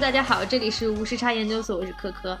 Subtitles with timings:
[0.00, 2.36] 大家好，这里是无时差研究所，我是科科。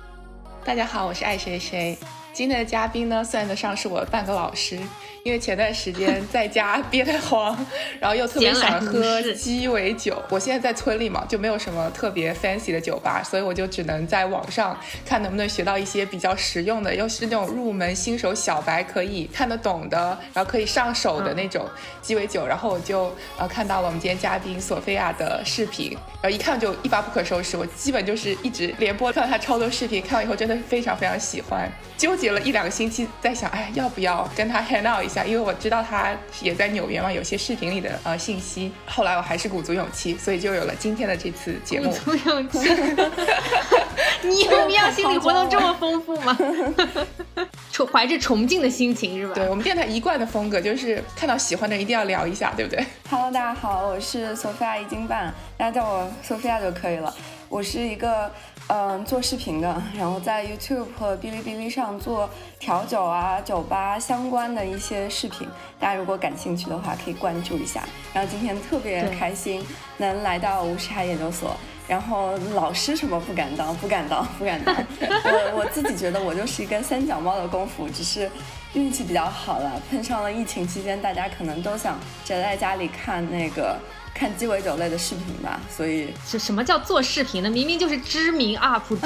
[0.64, 1.96] 大家好，我是爱谁谁。
[2.32, 4.80] 今天的嘉宾呢，算得上是我半个老师。
[5.22, 7.56] 因为前段时间在家憋得慌，
[7.98, 10.22] 然后又特别想喝鸡尾酒。
[10.30, 21.66] 我现在在村里嘛，就没有什么特别 fancy 的酒吧，所以我就只能在网上看能不能学到一些比较实用的，又是那种入门新手小白可以看得懂的，然后可以上手的那种
[22.00, 22.46] 鸡尾酒。
[22.46, 25.92] 然后我就呃看到了我们今天嘉宾索菲亚的视频，
[26.22, 27.56] 然后一看就一发不可收拾。
[27.56, 38.72] 我基本就是一直连播看到他超多视频，看完以后真的非常非常喜欢，纠结了一两个星期，在想哎要不要跟他 hang out 一下，因为我知道他也在纽约嘛，有些视频里的呃信息。
[38.86, 41.90] 后来我还是鼓足勇气，所以就有了今天的这次节目。
[41.90, 42.58] 鼓足勇气，
[44.22, 46.36] 你有必要心理活动这么丰富吗？
[47.72, 49.34] 崇怀着崇敬的心情是吧？
[49.34, 57.12] 对我们电台一贯的风格就是看到喜欢的一定要聊一下，对不对？Hello，大家好，我是索菲亚一斤半，大家叫我索菲亚就可以了。
[57.48, 58.30] 我是一个。
[58.72, 65.48] 嗯，做视频的，然后在 YouTube 和哔哩哔哩上做调酒啊、酒吧相关的一些视频，
[65.80, 67.82] 大家如果感兴趣的话，可以关注一下。
[68.14, 69.66] 然后今天特别开心
[69.96, 71.56] 能来到吴世海研究所，
[71.88, 74.72] 然后老师什么不敢当，不敢当，不敢当。
[74.76, 78.30] 我 我自己觉得我就是一个三脚猫的功夫，只是
[78.74, 83.76] 运气比较好了，碰上了疫情期间，大家可能都想宅在家里看那个。
[84.20, 87.48] 看鸡尾酒类的视频吧，所以是什么叫做视频呢？
[87.48, 88.96] 明明就是知名 UP 主，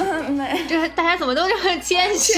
[0.68, 2.36] 这大家怎么都这么谦虚？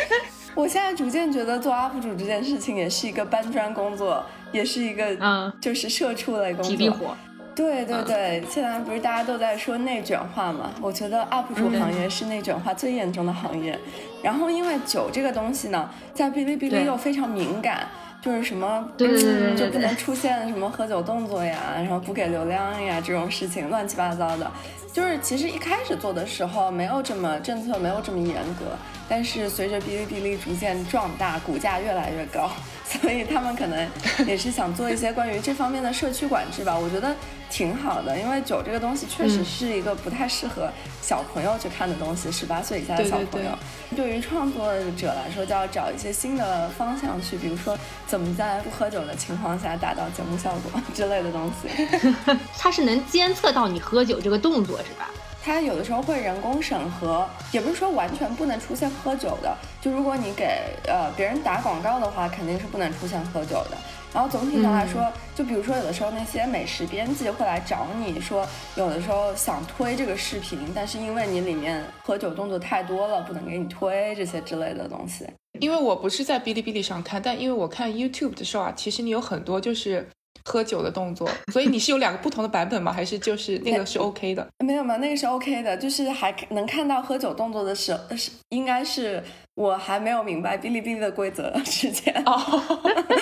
[0.56, 7.14] 我现在逐渐觉得做 UP 主这件事情也是一个搬砖工作，也是一个嗯，就是社畜类工作，体力活。
[7.54, 10.70] 对对对，现在不是大家都在说内卷化嘛？
[10.80, 13.78] 我觉得 UP 主行业是内卷化最严重的行业。
[14.22, 17.86] 然后因为酒这个东西呢，在哔哩哔哩又非常敏感。
[18.22, 24.50] 就是什么，对对对，就不能出现什么喝酒动作呀，然后不给流量呀这种事情，乱七八糟的。
[24.92, 28.76] 就是其实一开始做的时候没有这么政策，没有这么严格，
[29.10, 32.50] 但是随着哔哩哔哩逐渐壮大，股价越来越高。
[32.90, 33.88] 所以他们可能
[34.26, 37.14] 也是想做一些关于这方面的社区管制吧，我觉得
[37.48, 40.68] 挺好的，因为酒这个东西确实是一个不太适合
[41.00, 43.56] 小朋友去看的东西，十八岁以下的小朋友。
[43.94, 47.78] 对于创作者来说，就要找一些新的方向去，比如说
[48.08, 51.68] 怎么在不喝酒的情况下达到节目效果之类的东西。
[52.58, 55.08] 它是能监测到你喝酒这个动作，是吧？
[55.42, 59.56] 它有的时候会人工审核，也不是说完全不能出现喝酒的。
[59.80, 60.44] 就如果你给
[60.86, 63.78] 呃别人打广告的话，肯定是不能出现喝酒的。
[64.12, 75.26] 然后总体上来说，就比如说有的时候那些美食编辑会来找你说，有的时候想推这个视频，但是因为你里面喝酒动作太多了，不能给你推这些之类的东西。
[75.60, 80.06] 因为我不是在哔哩哔哩上看，但因为我看 YouTube 的时候啊，其实你有很多就是。
[80.44, 82.92] 喝酒的动作，所以你是有两个不同的版本吗？
[82.94, 84.46] 还是就是那个是 OK 的？
[84.64, 89.22] 没有没有，那个是 OK 的，就是还能看到喝酒动作的时候，是应该是
[89.54, 92.14] 我还没有明白哔哩哔哩的规则之前。
[92.26, 92.38] 哦，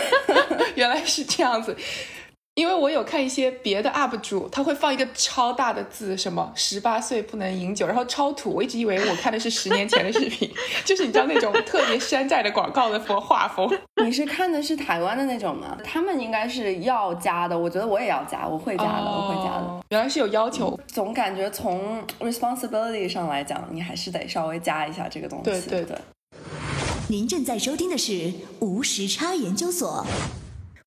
[0.76, 1.76] 原来是这样子。
[2.58, 8.50] 因为我有看一些别的 UP 主，他会放一个超大的字，什么十八岁不能饮酒，然后超土。
[8.50, 10.50] 我一直以为我看的是十年前的视频，
[10.84, 13.70] 就是你知道那种特别山寨的广告的风画风。
[14.02, 15.78] 你是看的是台湾的那种吗？
[15.84, 19.80] 他们应该是要加的，我觉得我也要加，我会加的，我会加的。
[19.90, 25.44] 原来是有要求，总感觉从 responsibility 上来讲，你还是得稍微加一下这个东西。
[25.44, 25.96] 对对对。
[27.06, 30.04] 您正在收听的是无时差研究所。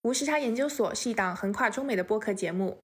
[0.03, 2.79] 无时差研究所是一档横跨中美的播客节目，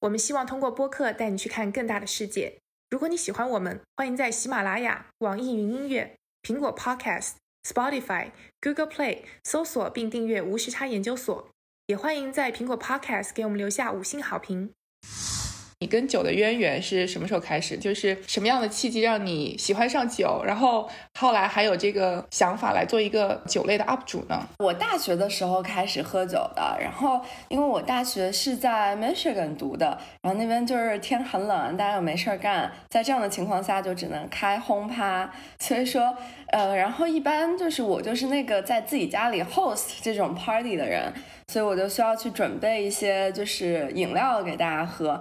[0.00, 2.58] 我们希望通过播客带你去看更大的世界。
[2.90, 11.48] 如果你喜欢我们，欢迎在喜马拉雅、网易云音乐、苹果 Podcast、Spotify、Google Play 搜索并订阅无时差研究所，
[11.86, 14.74] 也欢迎在苹果 Podcast 给我们留下五星好评。
[15.82, 17.74] 你跟酒的渊源是什么时候开始？
[17.78, 20.86] 就是什么样的契机让你喜欢上酒，然后
[21.18, 24.46] 后来还有这个想法来做一个酒类的 UP 主呢？
[24.58, 27.18] 我大学的时候开始喝酒的，然后
[27.48, 36.14] 因为我大学是在 Michigan 读的，然后那边就是天很冷，大家又没事儿干，在这样的情况下就只能开轰趴，所以说，
[36.48, 41.10] 呃，然后一般就是我就是那个在自己家里 host 这种 party 的人，
[41.48, 45.18] 所以我就需要去准备一些就是饮料给大家喝。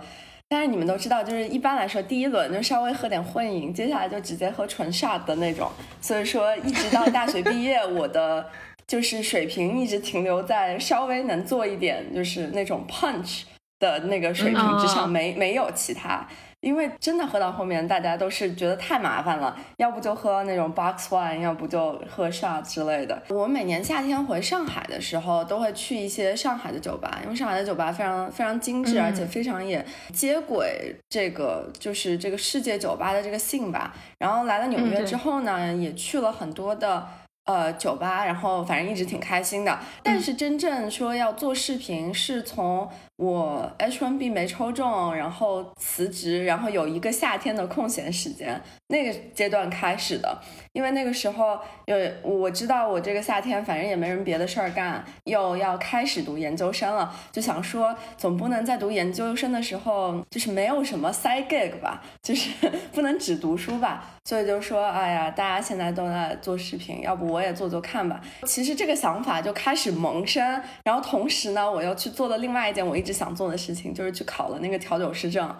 [0.51, 5.71] 但是你们都知道，就是一般来说，第一轮就稍微喝点混饮，接下来就直接喝纯 shot 的那种。
[6.01, 8.43] 所以说，一直到大学毕业， 我的
[8.87, 13.43] 就是水平一直停留在稍微能做一点，就是那种 punch
[13.79, 16.27] 的那个水平之上，没没有其他。
[16.61, 23.21] 因为真的喝到后面，大家都是觉得太麻烦了，要不就喝那种 box wine，要不就喝 shot 之类的。
[23.29, 33.93] 我每年夏天回上海的时候，都会去一些上海的酒吧，因为上海的酒吧非常非常精致，而且非常也接轨这个就是这个世界酒吧的这个性吧。
[34.17, 37.07] 然后来了纽约之后呢，也去了很多的。
[37.45, 39.79] 呃，酒吧，然后反正一直挺开心的。
[40.03, 42.87] 但是真正说要做视频，是从
[43.19, 50.39] 我 H1B 没抽中，然后辞职，然后有一个夏天的空闲时间那个阶段开始的。
[50.71, 62.51] 因为那个时候有我知道我这个夏天反正也没什么别的事儿干，又要开始读研究生了，就想说总不能在读研究生的时候就是没有什么 side gig 吧，就是
[62.93, 64.15] 不能只读书吧。
[64.23, 68.21] 所以就说，哎呀，大家现在都在做视频，要不我也做做看吧。
[68.45, 75.55] 其实这个想法就开始萌生，然后同时呢，我又去做了另外一件我一直想做的事情，就是去考了那个调酒师证。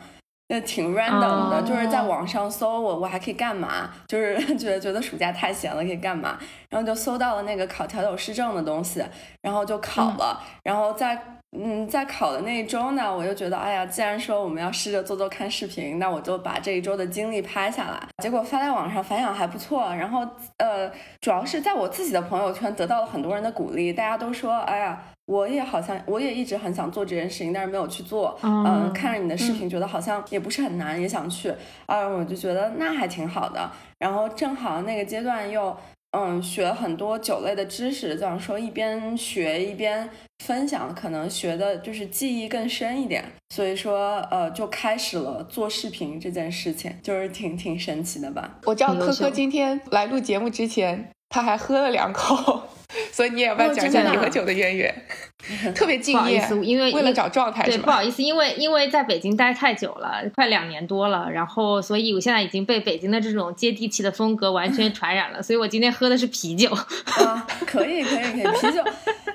[0.52, 6.38] 那挺 random 的，就是在网上搜我我还可以干嘛，就是 觉得觉得暑假太闲了可以干嘛，
[6.70, 9.04] 然后就搜到了那个考调酒师证的东西，
[9.42, 11.20] 然后就考了，然后在。
[11.58, 18.00] 嗯，在考的那一周呢，我就觉得，哎呀，既然说我们要试着做做看视频，那我就把这一周的经历拍下来。
[18.22, 20.20] 结果发在网上反响还不错，然后
[20.58, 20.88] 呃，
[21.20, 28.38] 主要是在我自己的朋友圈得到了很多人的鼓励，大家都说，哎呀，我也好像我也一直很想做这件事情，但是没有去做。
[28.42, 31.54] 嗯，看着你的视频，觉得好像也不是很难，也想去。
[31.86, 33.72] 啊，我就觉得那还挺好的。
[34.00, 35.78] 然后正好那个阶段又。
[36.12, 40.10] 嗯，学很多酒类的知识，这样说一边学一边
[40.44, 43.24] 分享，可能学的就是记忆更深一点。
[43.54, 48.58] 所以说，呃，就开始了做视频这件事情，就是挺挺神奇的吧。
[48.66, 52.64] 我知道 科科今天来录节目之前，他还喝了两口。
[53.12, 55.06] 所以你也要不要讲一下你和酒的渊源？
[55.76, 66.68] 特别敬业，不好意思，因为为了找状态，对，不好意思，因为因为在北京待太久了，快两年多了，然后所以我现在已经被北京的这种接地气的风格完全传染了，所以我今天喝的是啤酒。
[66.72, 68.84] 啊，可以可以可以，啤酒，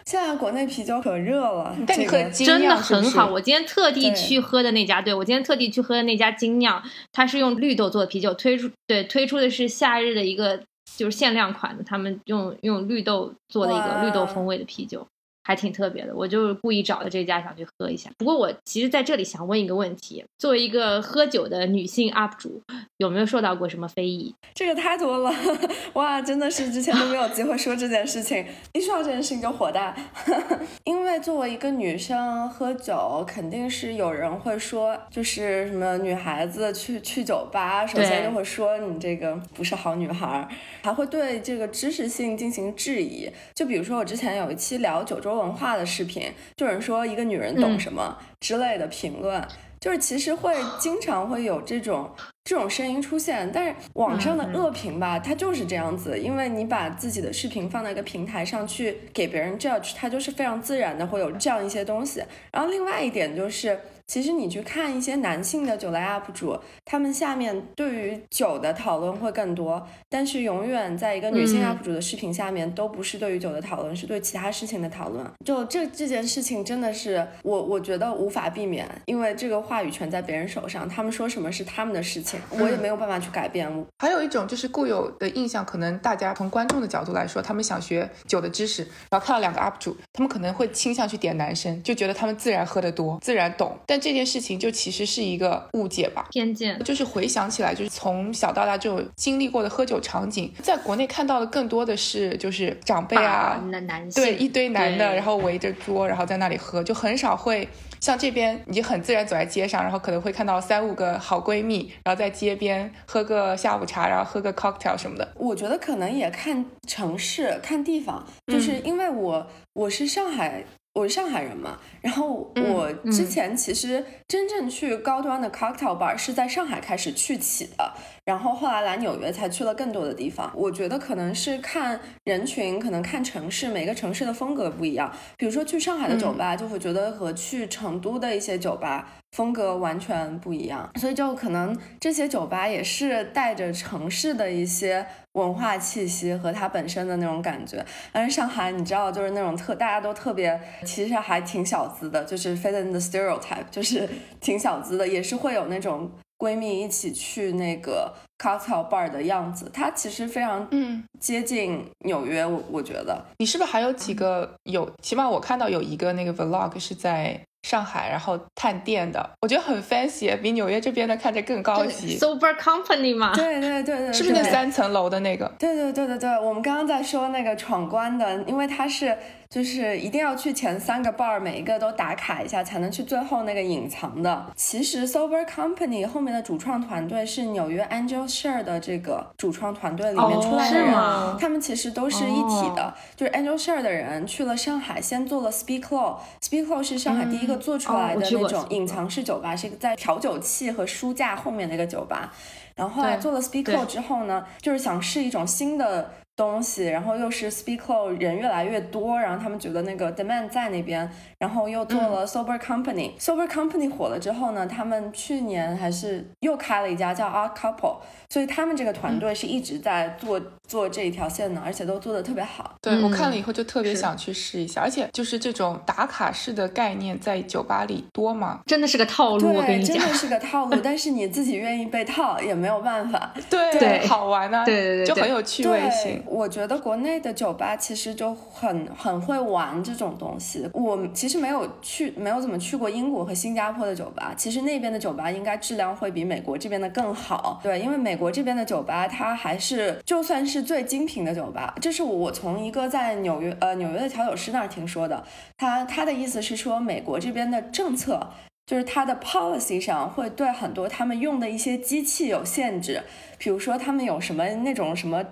[0.05, 3.27] 现在国内啤酒可热了，但你喝真的很好。
[3.27, 6.83] 我今天特地去喝的那家，对我今天特地去喝的那家精酿，
[7.13, 10.61] 它是用绿豆做的啤酒，推出对推出的是夏日的一个。
[10.97, 15.07] 就是限量款的，他们用用绿豆做的一个绿豆风味的啤酒。
[15.47, 18.11] 还挺特别的，我就是故意找的这家想去喝一下。
[18.17, 22.63] 不过我其实在这里想问一个问题：作为一个喝酒的女性 UP 主，
[22.97, 24.35] 有没有受到过什么非议？
[24.55, 25.31] 这个太多了，
[25.93, 28.43] 哇，真的是之前都没有机会说这件事情，
[28.73, 29.95] 一说到这件事情就火大。
[30.85, 40.49] 因为作为一个女生喝酒，肯定是有人会说，就是什么女孩子去去酒吧，首先就会说你这个不是好女孩，
[40.83, 43.31] 还会对这个知识性进行质疑。
[43.55, 45.34] 就比如说我之前有一期聊九州。
[45.35, 49.47] 文化的视频，就有人说一个女人懂什么之类的评论，
[49.81, 52.11] 就是其实会经常会有这种
[52.45, 62.23] 这种声音出现，但是网上的恶评吧，它就是这样子，因为你把自己的视频放在一个平台上去给别人 judge，它就是非常自然的会有这样一些东西。
[62.53, 63.79] 然后另外一点就是。
[64.07, 75.25] 其实你去看一些男性的酒类 UP 主，他们下面对于酒的讨论会更多，但是永远在一个女性 UP 主的视频下面都不是对于酒的讨论，是对其他事情的讨论。
[75.45, 83.65] 就这这件事情真的是我我觉得无法避免，因为这个话语权在别人手上，他们说什么是他们的事情，我也没有办法去改变。
[83.99, 93.77] 还有一种就是固有的印象，可能大家从观众的角度来说，他们想学酒的知识，然后看到两个 UP 主，他们可能会倾向去点男生，就觉得他们自然喝得多，自然懂。
[93.87, 96.79] 但这件事情就其实是一个误解吧，偏见。
[96.85, 107.69] 就是回想起来，就是从小到大就经历过的喝酒场景，在国内看到的更多的是就是长辈啊，男对一堆男的，然后围着桌，然后在那里喝，就很少会
[108.01, 115.33] 像这边你很自然走在街上，然后可能会看到三五个好闺蜜，然后在街边喝个下午茶，然后喝个 cocktail 什么的。
[115.37, 120.65] 我觉得可能也看城市、看地方，就是因为我我是上海。
[120.95, 130.51] 我是上海人嘛，然后我之前其实真正去高端的 cocktail bar 是在上海开始去起的，然后后来来纽约才去了更多的地方。
[130.55, 135.13] 我觉得可能是看人群，可能看城市，每个城市的风格不一样。
[135.37, 145.07] 比如说去上海的酒吧，就会觉得和去成都的一些酒吧风格完全不一样，所以就可能这些酒吧也是带着城市的一些。
[145.35, 154.09] 文化气息和它本身的那种感觉，但是上海你知道，就是那种特大家都特别，其实还挺小资的，就是 fit in the stereotype，就是
[154.41, 163.25] 挺小资的，也是会有那种闺蜜一起去那个 cocktail bar 的样子，它其实非常嗯接近纽约，我我觉得。
[163.39, 164.91] 你是不是还有几个有？
[165.03, 167.41] 起码我看到有一个那个 vlog 是在。
[167.65, 172.19] 上海，然后探店的，我觉得很 fancy，比纽约这边的看着更高级。
[172.19, 175.51] Sober Company 嘛，对对对对，是不是那三层楼的那个？
[175.59, 179.17] 对对对对对，我们刚刚在说那个闯关的，因为它是。
[179.55, 184.47] 就是一定要去前三个 bar，每一个都打卡一下，才能去最后那个隐藏的。
[184.57, 190.93] 其实 Sober Company 后面的主创团队是纽约 Angel Share 的这个主创团队里面出来的人，
[191.39, 192.93] 他们其实都是一体的。
[193.15, 202.33] 就是 Angel Share 的人去了上海，先做了 Speak Low，Speak Low 是上海第一个做出来的那种隐藏式酒吧，是一个在调酒器和书架后面的一个酒吧。
[202.75, 206.11] 然后后来做了 Speak Low 之后呢，就是想试一种新的。
[206.37, 213.17] 东西，然后又是 Speaklo 人越来越多，然后他们觉得那个 demand 在那边，然后又做了 Sober Company。
[213.19, 217.99] Sober Company 火了之后呢，他们去年还是又开了一家叫 Art Couple。
[218.29, 222.75] 所以他们这个团队是一直在做做这一条线的，而且都做的特别好。
[222.83, 228.61] 对我看了以后就特别想去试一下，而且就是这种打卡式的概念在酒吧里多吗？
[228.67, 230.77] 真的是个套路，我跟你讲，真的是个套路。
[230.83, 233.33] 但是你自己愿意被套也没有办法。
[233.49, 236.24] 对，好玩啊，对对对，就很有趣味性。
[236.27, 240.69] 我觉得国内的酒吧其实就很很会玩这种东西。
[240.75, 244.35] 我其实没有去，没有怎么去过英国和新加坡的酒吧。
[244.37, 247.61] 其实那边的酒吧应该质量会比美国这边的更好。
[247.63, 248.25] 对，因为美国。
[248.35, 251.73] 这边的酒吧，它还是就算是最精品的酒吧。
[251.81, 255.23] 这是我从一个在纽约呃纽约的调酒师那儿听说的。
[255.57, 258.31] 他他的意思是说，美国这边的政策
[258.67, 263.03] 就是它的 policy 上会对很多他们用的一些机器有限制。
[263.39, 265.23] 比如说他们有什么那种什么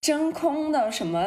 [0.00, 1.24] 真空的什么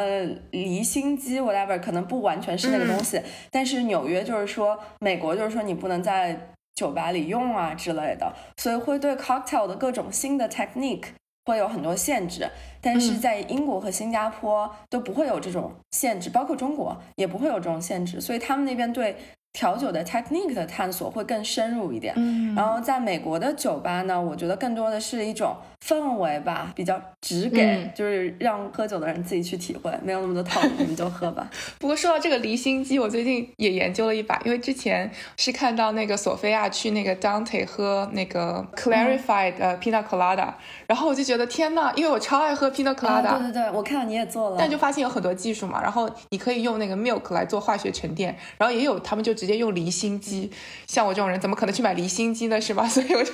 [0.50, 3.20] 离心机 whatever，可能不完全是那个东西。
[3.50, 6.48] 但是纽约就是说，美国就是说你不能在。
[6.74, 11.04] 酒吧里用啊之类的，所以会对 cocktail 的各种新的 technique
[11.44, 12.48] 会有很多限制，
[12.80, 19.14] 但是在英国和新加坡都不会有这种限制，包括中国也不会有这种限制，所以他们那边对。
[19.52, 25.54] 调酒的 technique 的探索会更深入一点，嗯，然后在美国的酒吧呢，我觉得更多的是一种
[25.86, 31.50] 氛围吧，比较直给，就是让喝酒的人自己去体会，没有那么多套路，你们就喝吧。
[31.78, 40.48] 不过说到这个离心机，我最近也研究了一把，因为之前是看到那个索菲亚去那个 Dante 喝那个 clarified 呃 Pina Colada，
[40.86, 49.41] 然后我就觉得天呐，因为我超爱喝 Pina Colada，对对对，我看到你也做了，但就发现有很多技术嘛，然后你可以用那个 milk 来做化学沉淀，然后也有他们就。
[49.42, 50.48] 直接用离心机，
[50.86, 52.60] 像我这种人怎么可能去买离心机呢？
[52.60, 52.86] 是吧？
[52.86, 53.32] 所以我就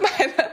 [0.00, 0.50] 买了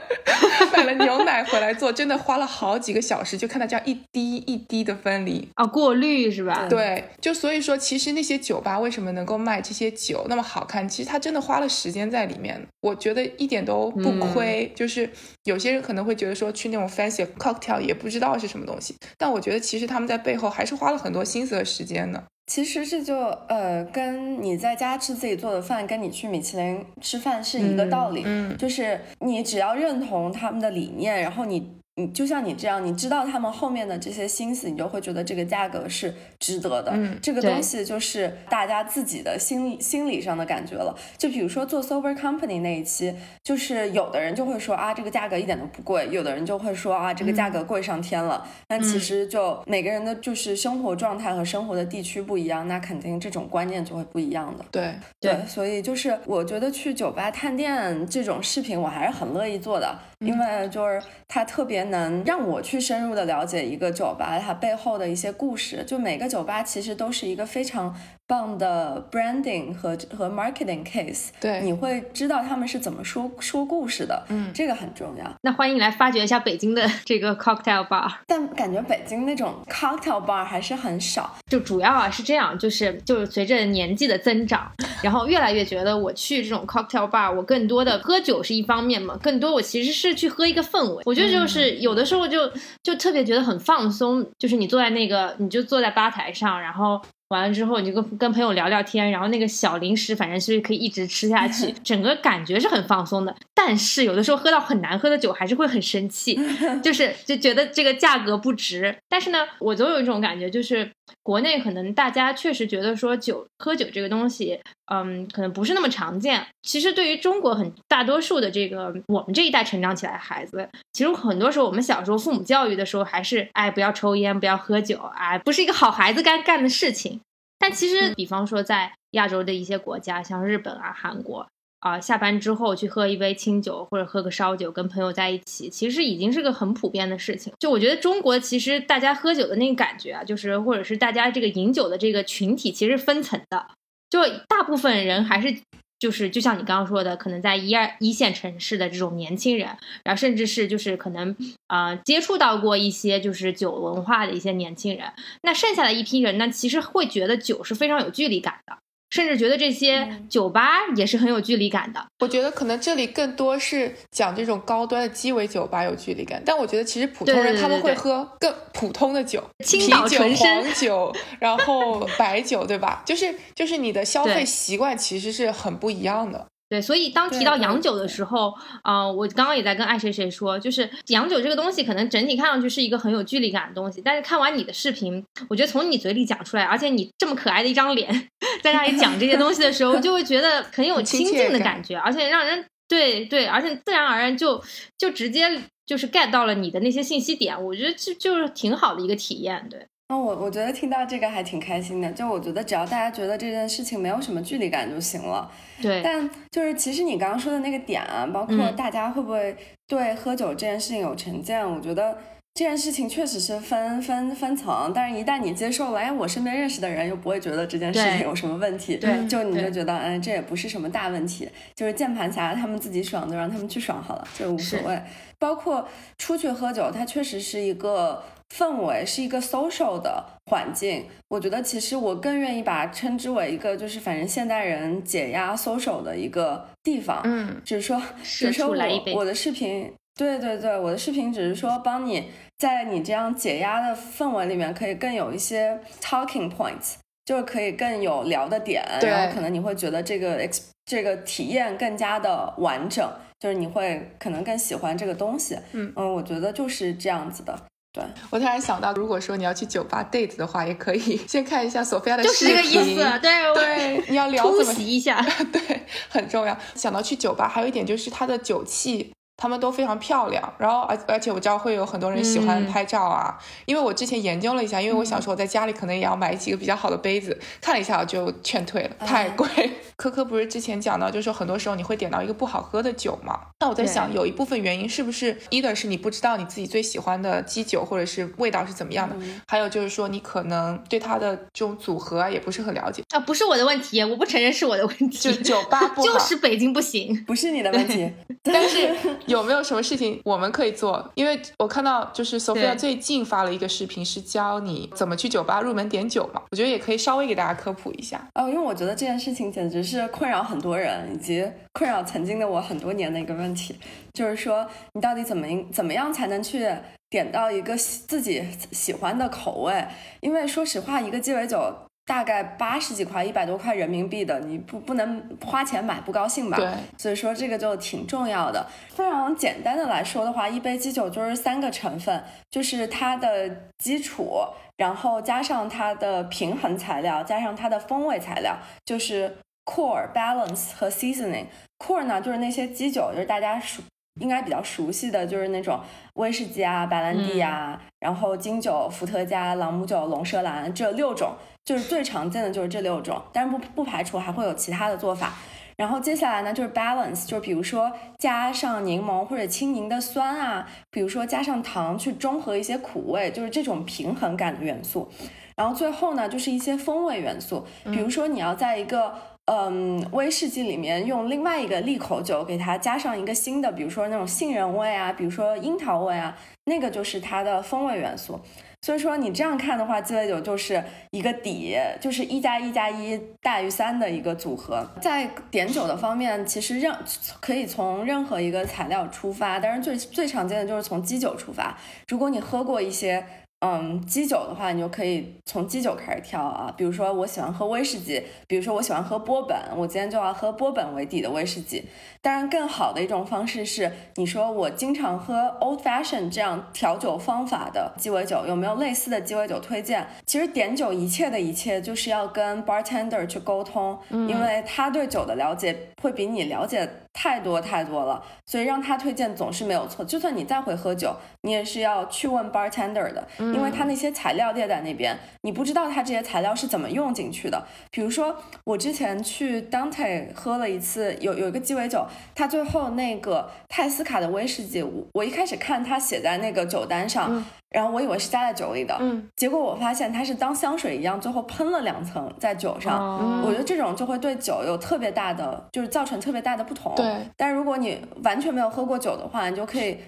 [0.76, 6.66] 买了牛奶回来做，真的花了好几个小时，就看到这样一滴一滴的分离啊，过滤是吧？
[6.68, 10.88] 对，就所以说，其实那些酒吧为什么能够卖这些酒那么好看？
[10.88, 14.72] 其实他真的花了时间在里面，我觉得一点都不亏。
[14.74, 15.08] 就是
[15.44, 22.24] 有些人可能会觉得说去那种 fancy cocktail 也不知道是什么东西，但我觉得其实他们在背后还是花了很多心思和时间的。
[22.50, 23.16] 其实这就
[23.46, 28.26] 呃，跟你在家吃自己做的饭，跟你去米其林吃饭是一个道理，
[28.58, 31.79] 就是你只要认同他们的理念，然后你。
[32.00, 36.92] 你就像你这样，你知道他们后面的这些心思，你就会觉得这个价格是值得的。
[36.94, 40.96] 嗯，这个东西就是大家自己的心理心理上的感觉了。
[41.18, 43.14] 就比如说做 Sober Company 那一期，
[43.44, 48.46] 就是有的人就会说啊，这个价格一点都不贵；有的人就会说啊，这个价格贵上天了。
[48.66, 54.64] 但其实就每个人的就是生活状态和生活的地区不一样，那肯定这种观念就会不一样的。
[54.70, 59.98] 对对，所以就是我觉得去酒吧探店这种视频，我还是很乐意做的。
[60.24, 67.94] 因为就是它特别能让我去深入的了解一个酒吧它背后的一些故事，就每个酒吧其实都是一个非常。
[68.30, 75.24] 棒的 branding 和和 marketing case，对，你会知道他们是怎么说说故事的，嗯，这个很重要。
[75.40, 81.36] 那欢迎你来发掘一下北京的这个 cocktail bar，但感觉北京那种 cocktail bar 还是很少。
[81.48, 84.70] 就主要啊是这样，就是就是随着年纪的增长，
[85.02, 91.02] 然后越来越觉得我去这种 cocktail bar，我更多的喝酒是一方面嘛，更多我其实是去喝一个氛围。
[91.06, 92.50] 我觉得就是有的时候就
[92.82, 97.00] 就特别觉得很放松，就是你坐在那个，你就坐在吧台上，然后。
[97.30, 103.32] 完了之后，你就跟跟朋友聊聊天，然后那个小零食，反正是可以一直吃下去， 整个感觉是很放松的。
[103.54, 106.36] 但是有的时候喝到很难喝的酒，还是会很生气，
[106.82, 108.92] 就是就觉得这个价格不值。
[109.08, 110.90] 但是呢，我总有一种感觉，就是
[111.22, 114.60] 国内可能大家确实觉得说酒喝酒这个东西，
[114.92, 116.46] 嗯，可能不是那么常见。
[116.62, 127.20] 其实对于中国很大多数的这个我们这一代成长起来的孩子，其实很多时候我们小时候父母教育的时候，还是哎不要抽烟，不要喝酒，哎不是一个好孩子该干的事情。
[127.58, 131.46] 但其实，比方说在亚洲的一些国家，像日本啊、韩国
[131.80, 137.52] 啊，下班之后去喝一杯清酒或者喝个烧酒，跟朋友在一起，其实已经是个很普遍的事情。
[137.58, 143.66] 就我觉得中国其实大家喝酒的那个感觉啊，就是或者是大家这个饮酒的这个群体，其实分层的。
[144.08, 145.56] 就大部分人还是。
[146.00, 149.68] 就是就像你刚刚说的，可能在一二一线城市的这种年轻人，
[150.02, 158.78] 然后甚至是就是可能啊接触到过一些就是酒文化的一些年轻人，那剩下的一批人呢，其实会觉得酒是非常有距离感的。
[159.10, 162.04] 甚至觉得这些酒吧也是很有距离感的。
[162.20, 173.02] 我觉得可能这里更多是讲这种高端的鸡尾酒吧有距离感，但我觉得其实普通人他们会喝更普通的酒，啤酒、黄酒，然后白酒，对吧？
[173.04, 176.46] 就是就是你的消费习惯其实是很不一样的。
[176.70, 188.28] 对，所以当提到洋酒的时候，啊，我刚刚也在跟爱谁谁说，就是洋酒这个东西，可能整体看上去是一个很有距离感的东西，但是看完你的视频，我觉得从你嘴里讲出来，而且你这么可爱的一张脸，
[188.62, 194.62] 在那里讲这些东西的时候，就会觉得很有亲近的感觉，而且让人对对，而且自然而然就
[194.96, 199.84] 就直接就是 get 到了你的那些信息点，我觉得就就是挺好的一个体验，对。
[200.10, 205.48] 那我我觉得听到这个还挺开心的，就我觉得只要大家觉得这件事情没有什么距离感就行了。
[205.80, 206.02] 对。
[206.02, 212.18] 但就是其实你刚刚说的那个点啊，包括大家会不会对喝酒这件事情有成见，我觉得
[212.54, 214.90] 这件事情确实是分分分层。
[214.92, 225.00] 但是，一旦你接受了，哎，我身边认识的人又不会觉得这件事情有什么问题，对，就你就觉得，嗯，这也不是什么大问题，就是键盘侠他们自己爽就让他们去爽好了，就无所谓。
[225.38, 225.86] 包括
[226.18, 228.20] 出去喝酒，它确实是一个。
[228.54, 237.20] 氛围是一个 social 的环境，我觉得其实我更愿意把它称之为一个，就是反正现代人解压 social 的一个地方。
[237.24, 242.28] 嗯，只是说，只是说我我的视频，对对对，我的视频只是说帮你
[242.58, 255.56] 在你这样解压的氛围里面，可以更有一些 talking points，就是可以更有聊的点，然后可能你会觉得这个 ex 这个体验更加的完整，就是你会可能更喜欢这个东西。
[255.72, 257.56] 嗯嗯，我觉得就是这样子的。
[257.92, 263.18] 对我突然想到，如果说你要去酒吧 date 的话，也可以 先看一下索菲亚的视频，就是这个意思。
[263.20, 265.20] 对对，你要聊突袭一下，
[265.52, 266.56] 对，很重要。
[266.74, 269.12] 想到去酒吧，还有一点就是它的酒器。
[269.40, 279.48] 他们都非常漂亮，然后而而且我知道会有很多人喜欢拍照啊，因为我之前研究了一下，因为我想说我在家里可能也要买几个比较好的杯子，看了一下我就劝退了，太贵。
[279.96, 283.38] 科科不是之前讲到，就是说很多时候你会点到一个不好喝的酒嘛？
[283.60, 293.02] 那我在想，有一部分原因是不是，either 是你不知道你自己最喜欢的基酒或者是味道是怎么样的，还有就是说你可能对它的这种组合啊也不是很了解。
[293.10, 298.10] 啊，不是我的问题，我不承认是我的问题，就酒吧不好， 就是北京不行，不是你的问题，
[298.44, 298.90] 但是。
[299.32, 301.10] 有没有什么事情我们可以做？
[301.14, 306.42] 因为我看到就是 Sophia 最近发了一个视频，是教你怎么去酒吧入门点酒嘛。
[306.50, 308.28] 我觉得也可以稍微给大家科普一下。
[308.34, 313.76] 哦，因为我觉得这件事情简直是困扰很多人，以及困扰曾经的我很多年的一个问题，
[314.12, 316.68] 就是说你到底怎么怎么样才能去
[317.08, 319.86] 点到一个自己喜欢的口味？
[320.20, 321.72] 因为说实话，一个鸡尾酒。
[322.10, 326.56] 大概八十几块，一百多块人民币的，你不不能花钱买，不高兴吧？
[326.56, 326.68] 对，
[326.98, 328.66] 所以说这个就挺重要的。
[328.88, 334.40] 非常简单的来说的话，一杯基酒就是三个成分，就是它的基础，
[334.76, 341.46] 然后加上它的平衡材料，加上它的风味材料，就是 core、balance 和 seasoning。
[341.78, 343.80] core 呢，就是那些基酒，就是大家熟
[344.20, 345.78] 应该比较熟悉的就是那种
[346.14, 351.36] 威士忌啊、白兰地啊，然后金酒、伏特加、朗姆酒、龙舌兰这六种。
[351.64, 355.34] 就是最常见的就是这六种，但是不不排除还会有其他的做法。
[355.76, 365.08] 然后接下来呢，就是 balance，就是比如说加上柠檬或者青柠的酸啊，比如说加上糖去中和一些苦味，就是这种平衡感的元素。
[365.56, 369.14] 然后最后呢，就是一些风味元素，比如说你要在一个
[369.46, 378.38] 嗯威士忌里面用另外一个利口酒给它加上一个新的，比如说那种杏仁味啊，比如说樱桃味啊，那个就是它的风味元素。
[378.82, 384.88] 所以说你这样看的话，鸡尾酒就是一个底，就是一加一加一大于三的一个组合。
[385.00, 386.94] 在点酒的方面，其实任
[387.40, 391.76] 可以从任何一个材料出发，但是最最常见的就是从基酒出发。
[392.08, 393.24] 如果你喝过一些。
[393.60, 396.72] 嗯，基酒的话，你就可以从基酒开始挑啊。
[396.76, 401.84] 比如说，我喜欢喝威士忌，比如说我喜欢喝波本，我今天就要喝波本为底的威士忌。
[402.22, 410.06] 当然，更好的一种方式是，你说我经常喝 Old Fashion 这样调酒方法的鸡尾酒，有没有类似的鸡尾酒推荐？
[410.24, 416.88] 其实点酒一切的一切就是要跟 bartender 去沟通，因为他对酒的了解会比你了解。
[417.12, 420.04] 太多太多了，所以让他推荐总是没有错。
[420.04, 427.66] 就算你再会喝酒，你也是要去问 bartender 的，因为它那些材料列在那边，你不知道它这些材料是怎么用进去的。
[427.90, 443.42] 比如说，我之前去 Dante 喝了一次，有有一个鸡尾酒，它最后那个泰斯卡的威士忌，我我一开始看它写在那个酒单上，然后我以为是加在酒里的，嗯，结果我发现它是当香水一样，最后喷了两层在酒上。
[443.44, 446.94] 我觉得这种就会对酒有特别大的，就是造成特别大的不同。
[446.94, 449.98] 对，但如果你完全没有喝过酒的话，你就可以。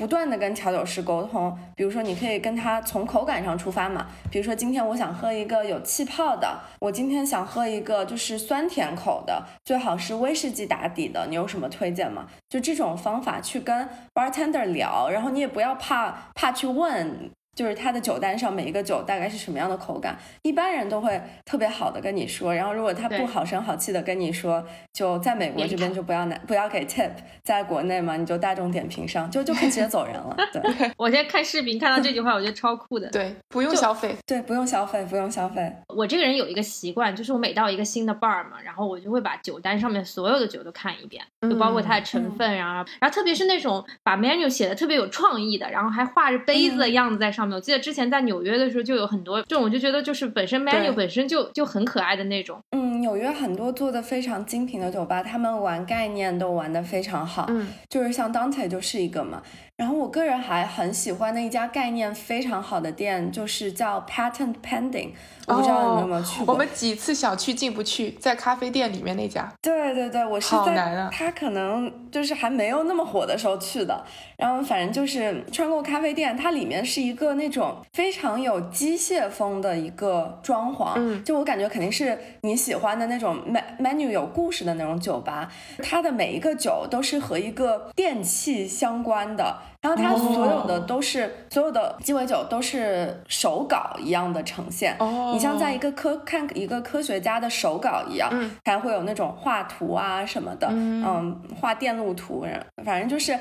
[0.00, 12.26] 不断的跟调酒师沟通，比如说你可以跟他从口感上出发嘛，比如说今天我想喝一个有气泡的，我今天想喝一个就是酸甜口的，最好是威士忌打底的，你有什么推荐吗？
[12.48, 17.30] 就这种方法去跟 bartender 聊，然后你也不要怕怕去问。
[17.54, 22.54] 就是它的酒单上每一个酒大概是什么样的口感，一般人都会特别好的跟你说。
[22.54, 27.10] 然后如果他不好声好气的跟你说，就在美国这边就不要拿不要给 tip，
[27.42, 30.36] 在国内嘛你就大众点评上就就可以直接走人了。
[30.52, 33.08] 对， 我现在看视频看到这句话，我觉得超酷的。
[33.10, 35.72] 对，不用消费，对，不用消费，不用消费。
[35.88, 47.56] 我这个人有一个习惯，就是我每到一个新的 bar 嘛，然后我就会把酒单上面所有的酒都看一遍，就包括它的成分，然后然后特别是那种把 menu 写的特别有创意的，然后还画着杯子的样子在上面。
[47.56, 48.20] 我记得之前在。
[48.20, 52.62] 纽约的时候就有很多这种，我就觉得就是本身 menu 本身就就很可爱的那种。
[52.72, 57.46] 嗯，纽约很多做的非常精品的酒吧，他们玩概念都玩的非常好。
[57.48, 59.42] 嗯，就是像 Dante 就是一个嘛。
[59.80, 65.12] 然后我个人还很喜欢的一家概念非常好的店，就是叫 Patent Pending，
[65.46, 66.52] 我不知道你有没有去过。
[66.52, 69.50] 我们几次想去进不去，在咖啡店里面那家。
[69.62, 74.04] 对对对，我是在他可能就是还没有那么火的时候去的。
[74.36, 83.38] 然后反正就是穿过咖啡店，它里面是一个那种非常有机械风的一个装潢，嗯，就我感觉肯定是你喜欢的那种
[83.78, 85.50] menu 有故事的那种酒吧。
[85.82, 89.56] 它的每一个酒都是和一个电器相关的。
[89.82, 94.94] 然后它所有的都是所有的鸡尾酒都是手稿一样的呈现，
[95.32, 98.30] 你像在一个科看一个科学家的手稿一样，
[98.66, 102.46] 还会有那种画图啊什么的，嗯，画电路图，
[102.84, 103.38] 反正就是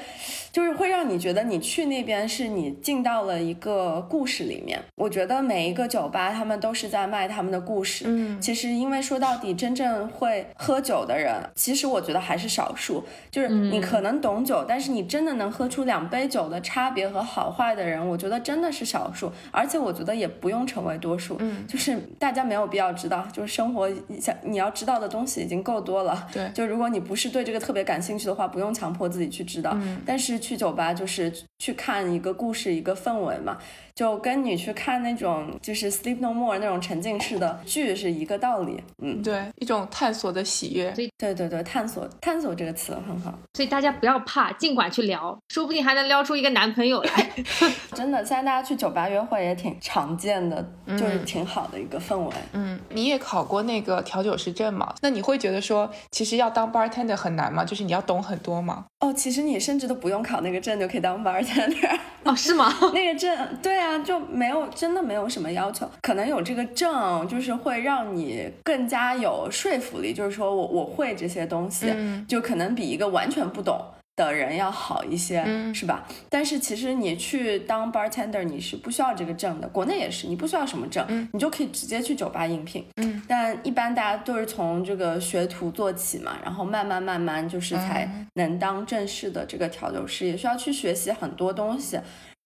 [0.49, 4.79] 就是会让你觉得你去那边是你进到了一个故事里面。
[4.95, 8.05] 我觉得每一个酒吧他们都是在卖他们的故事。
[8.07, 13.03] 嗯，其实因为说到底，真正会喝酒的人，其实我觉得还是少数。
[13.29, 16.28] 就是你可能懂酒，但是你真的能喝出两杯。
[16.29, 21.35] 酒的差别和好坏的人，我觉得真的是少数，而且我觉得也不用成为多数。
[21.39, 23.89] 嗯，就是大家没有必要知道，就是生活
[24.21, 26.27] 想你要知道的东西已经够多了。
[26.31, 29.71] 对，就如果你不是对这个特别感兴趣的话，不用强迫自己去知道。
[29.73, 33.57] 嗯，但是去酒吧就是去看一个故事，一个氛围嘛。
[33.99, 40.89] 就跟你去看那种就是《Sleep No More》那种沉浸式的剧是一个道理，嗯，对，一种探索的喜悦。
[40.91, 43.37] 对对对对，探索探索这个词很好。
[43.55, 47.29] 所以大家不要怕，尽管去聊，说不定还能撩出一个男朋友来。
[47.93, 52.31] 真的，现在大家去酒吧约会也挺常见的，就是挺好的一个氛围。
[52.53, 54.95] 嗯，你也考过那个调酒师证吗？
[55.01, 57.65] 那你会觉得说，其实要当 bartender 很难吗？
[57.65, 58.85] 就是你要懂很多吗？
[59.01, 61.99] 哦，其实你甚至都不用考那个证就可以当 bartender。
[62.23, 62.73] 哦，是吗？
[62.95, 63.88] 那个证，对啊。
[63.97, 71.91] 就没有真的没有什么要求，可能有这个证，就是会让你更加有说服力，就是说我我会这些东西，
[72.27, 73.81] 就可能比一个完全不懂。
[74.15, 76.05] 的人要好一些，是吧？
[76.29, 79.67] 但是其实你去当 bartender，你是不需要这个证的。
[79.69, 82.85] 国内也是，你不需要什么证，你就可以直接去酒吧应聘。
[82.97, 91.97] 嗯，但一般大家都是从这个学徒做起嘛，然后慢慢慢慢就是才能当正式的这个调酒师，也需要去学习很多东西。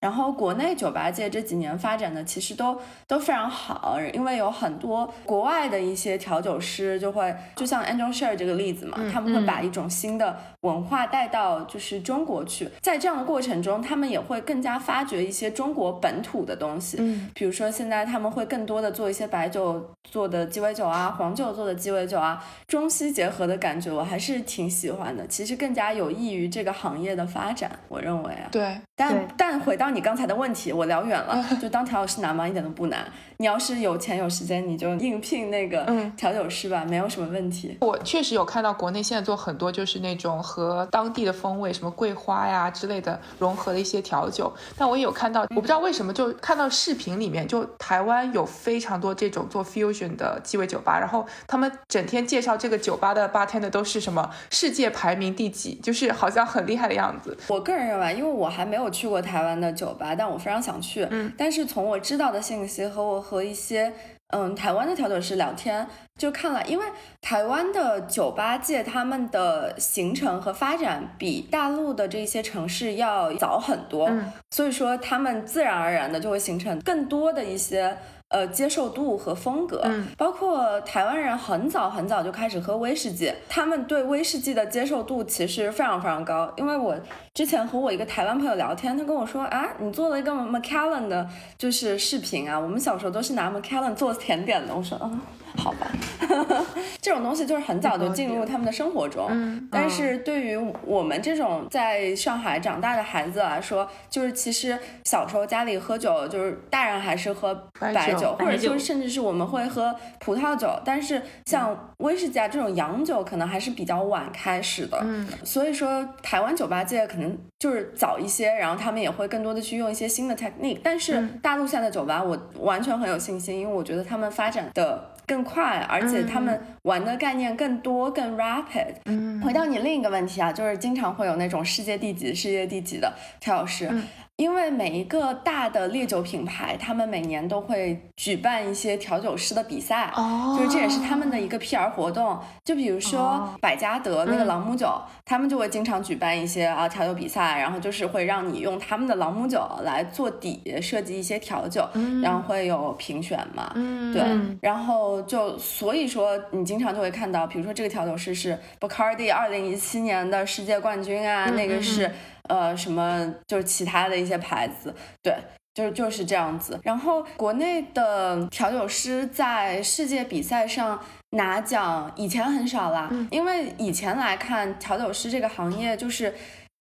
[0.04, 29.94] 然后国内酒吧界这几年发展的其实都都非常好，因为有很多国外的一些调酒师就会，就像 Angel Share 这个例子嘛，他们会把一种新的文化带到就是中国去，在这样的过程中，他们也会更加发掘一些中国本土的东西，嗯，比如说现在他们会更多的做一些白酒做的鸡尾酒啊，黄酒做的鸡尾酒啊，中西结合的感觉，我还是挺喜欢的，其实更加有益于这个行业的发展，我认为啊，对，但但回到。
[29.94, 32.48] 你刚才的问题我聊远了， 就当调酒师难吗？
[32.48, 33.06] 一点都不难。
[33.38, 37.78] 你要是有钱有时间，你就应聘那个调酒师吧，没有什么问题。
[37.82, 44.52] 我确实有看到国内现在做很多就是那种和当地的风味，什么桂花呀之类的融合的一些调酒。
[44.78, 57.38] 但我也有看到，我不知道为什么，就看到视频里面，就台湾有非常多这种做 fusion 的鸡尾酒吧，然后他们整天介绍这个酒吧的 bartender 都是什么世界排名第几，就是好像很厉害的样子。
[57.48, 61.08] 我个人认为，因为我还没有去过台湾的酒吧，但我非常想去。
[61.10, 63.94] 嗯，但是从我知道的信息和我和一些。
[64.36, 65.88] 嗯台湾的调酒师聊天，
[66.20, 66.86] 就看了，因为
[67.22, 74.10] 台湾的酒吧界他们的形成和发展比大陆的这些城市要早很多，
[74.50, 77.96] 所以说他们自然而然的就会形成更多的一些。
[78.34, 79.84] 呃，接受度和风格，
[80.18, 86.52] 包括台湾人很早很早就开始喝威士忌，他们对威士忌的接受度其实非常非常高。
[86.58, 86.96] 因为我
[87.36, 94.76] 之前和我一个台湾朋友聊天，他跟我说啊，你做了一个 Macallan 的，就是视频啊，我们小时候都是拿 Macallan 做甜点的。
[94.76, 95.22] 我说，嗯。
[95.56, 95.88] 好吧，
[97.02, 99.28] 这种东西就是很早就进入他们的生活中。
[99.30, 110.70] 嗯，但是对于我们这种在上海长大的孩子来说，就是其实小时候家里喝酒，就是大人还是喝白酒，或者说甚至是我们会喝葡萄酒。
[110.84, 115.00] 但是像威士忌啊这种洋酒，可能还是比较晚开始的。
[115.04, 120.80] 嗯，所以说台湾酒吧界可能就是早一些，然后他们也会更多的去用一些新的 technique。
[120.84, 125.14] 但是大陆现在的酒吧，我完全很有信心，因为我觉得他们发展的。
[125.26, 128.96] 更快，而且他们玩的概念更多、更 rapid。
[129.06, 133.90] 嗯，回到你另一个问题啊，就是经常会有那种世界第几、世界第几的陈老师。
[134.38, 140.12] 因为每一个大的烈酒品牌，他们每年都会举办一些调酒师的比赛，
[140.58, 142.40] 就是这也是他们的一个 PR 活动。
[142.66, 144.90] 就比如说百加得那个朗姆酒，
[145.24, 151.88] 他们就会经常举办一些啊调酒比赛，然后就是会让你用他们的朗姆酒来做底，设计一些调酒，
[152.24, 153.72] 然后会有评选嘛。
[154.12, 154.24] 对，
[154.62, 162.10] 然后就所以说你经常就会看到，比如说这个调酒师是 Bacardi 二零一七年的世界冠军啊，那个是。
[162.50, 165.36] 呃，什么就是其他的一些牌子，对，
[165.74, 166.80] 就是就是这样子。
[166.84, 171.00] 然后国内的调酒师在世界比赛上
[171.32, 176.34] 拿奖，以前很少啦，因为以前来看调酒师这个行业，就是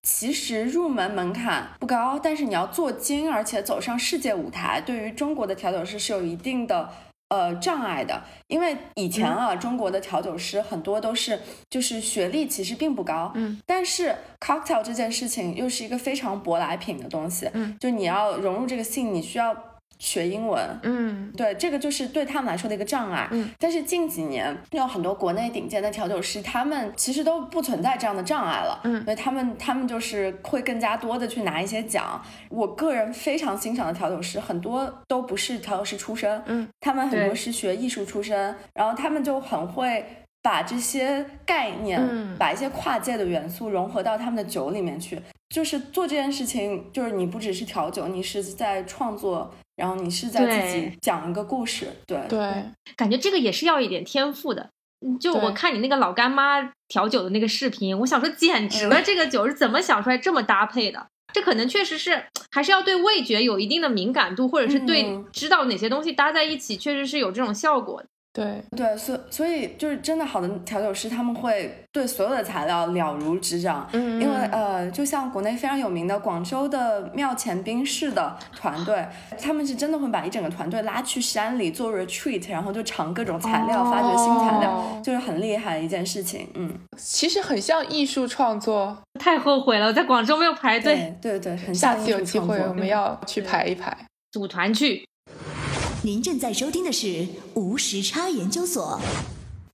[0.03, 6.89] 其实入门门槛不高，但是你要做精，而且走上世界舞台，对于中国的调酒师是有一定的。
[7.33, 19.72] 呃，障碍的，因为以前啊，中国的调酒师很多都是就是学历其实并不高，嗯，但是 cocktail 这件事情又是一个非常舶来品的东西，嗯，就你要融入这个性，你需要。
[20.03, 23.25] 学英文，嗯，对，这个就是对他们来说的一个障碍。
[23.31, 28.81] 嗯，但是近几年有很多国内顶尖的调酒师，他们其实都不存在这样的障碍了。
[28.83, 32.21] 嗯，所以他们他们就是会更加多的去拿一些奖。
[32.49, 40.05] 我个人非常欣赏的调酒师，很多都不是调酒师出身，嗯，他们很多是学艺术出身，然后他们就很会
[40.41, 45.17] 把这些概念，嗯把一些跨界的元素融合到他们的酒里面去。
[45.49, 49.53] 就是做这件事情，就是你不只是调酒，你是在创作。
[49.75, 52.39] 然后你是在自己讲一个故事，对对，
[52.95, 54.69] 感觉这个也是要一点天赋的。
[55.19, 61.07] 就我看你那个老干妈调酒的那个视频，我想说简直了，这个酒是怎么想出来这么搭配的？
[61.33, 68.07] 这可能确实是还是要对味觉有一定的敏感度，或者是对知道哪些东西搭在一起，确实是有这种效果的。
[68.33, 73.87] 对对，所所以就是真的好的调酒师，他们会对所有的材料了如指掌。
[73.93, 79.07] 嗯，因为呃，就像国内非常有名的广州的庙前冰室的团队，
[79.39, 86.49] 他们是真的会把一整个团队拉去山里做 retreat，然后就尝各种材料，发掘新材料，就是很厉害的一件事情。
[86.55, 88.97] 嗯，其实很像艺术创作。
[89.19, 91.15] 太后悔了，在广州没有排队。
[91.21, 93.95] 对对，很下次有机会我们要去排一排，
[94.31, 95.05] 组团去。
[96.05, 98.99] 您正在收听的是无时差研究所。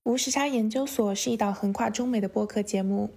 [0.04, 3.10] 无时差研究所是一档横跨中美的播客节目，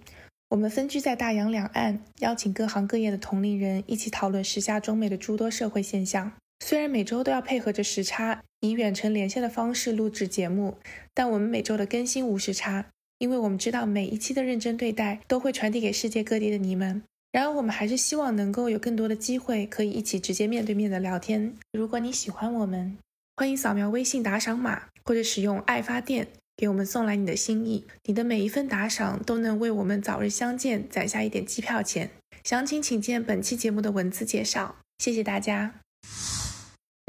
[0.49, 6.32] 我们分居在大洋两岸，邀请各行各业的同龄人一起讨论时下中美的诸多社会现象。
[6.65, 10.78] 虽然每周都要配合着时差，以远程连线的方式录制节目，
[11.13, 12.88] 但我们每周的更新无时差，
[13.19, 17.04] 因为我们知道每一期的认真对待都会传递给世界各地的你们。
[17.34, 21.56] 然而，我们还是希望能够有更多的机会，可以一起直接面对面的聊天。
[21.72, 22.96] 如果你喜欢我们，
[23.36, 27.86] 欢迎扫描微信打赏码，或者使用爱发电给我们送来你的心意。
[28.04, 32.12] 你的每一份打赏都能为我们早日相见攒下一点机票钱。
[32.43, 34.76] 详情请见本期节目的文字介绍。
[35.00, 35.74] 谢谢大家。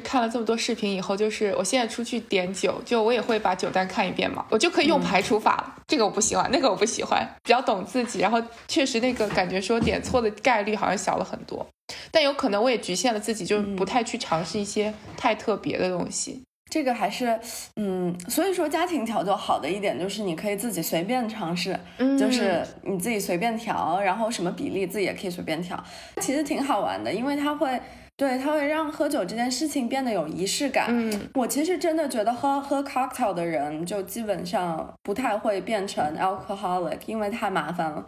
[0.04, 5.74] 看了这么多视频以后，就是我现在出去点酒，就我也会把酒单看一遍嘛，我就可以用排除法了。
[5.88, 8.20] 这个我不喜欢，那个我不喜欢，比较懂自己。
[8.20, 11.66] 然后确实那个感觉说点错的概率好像小了很多，
[12.12, 16.42] 但有可能我也局限了自己，就是不太去尝试一些太特别的东西。
[16.70, 17.38] 这个还是，
[17.76, 21.78] 嗯，所以说家庭调酒好的一点就是你可以自己随便尝试，
[22.18, 25.82] 就是你自己随便调，然后什么比例自己也可以随便调，
[26.20, 27.80] 其实挺好玩的，因为它会。
[28.16, 30.87] 对，它会让喝酒这件事情变得有仪式感。
[30.88, 38.07] 嗯，我其实真的觉得喝喝 cocktail 的人就基本上不太会变成 alcoholic，因为太麻烦了。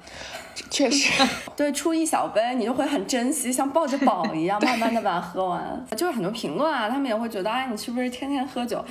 [0.70, 1.10] 确实，
[1.56, 5.60] 对，出一小杯你就会很珍惜，像抱着宝一样，慢慢的把它喝完。
[5.96, 8.84] 就是很多评论啊，他们也会觉得，哎，你是不是天天喝酒？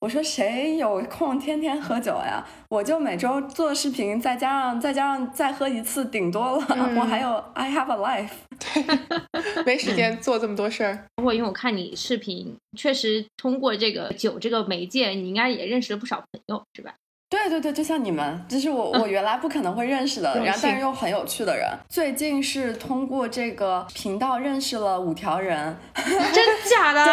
[0.00, 2.44] 我说谁有空天天喝酒呀？
[2.68, 6.64] 我就每周做视频，再加上再加上再喝一次，顶多了。
[6.94, 8.28] 我还有 I have a life，
[8.60, 11.06] 对，没时间做这么多事儿。
[11.14, 16.96] 包括因为我看你视频，确实通过这个酒这个媒介，你应该也认识了不少朋友，是吧？
[17.30, 21.68] 对对对，就像你们，这是我我原来不可能会认识的，然后但是又很有趣的人。
[21.88, 27.04] 最近是通过这个频道认识了五条人， 真假的？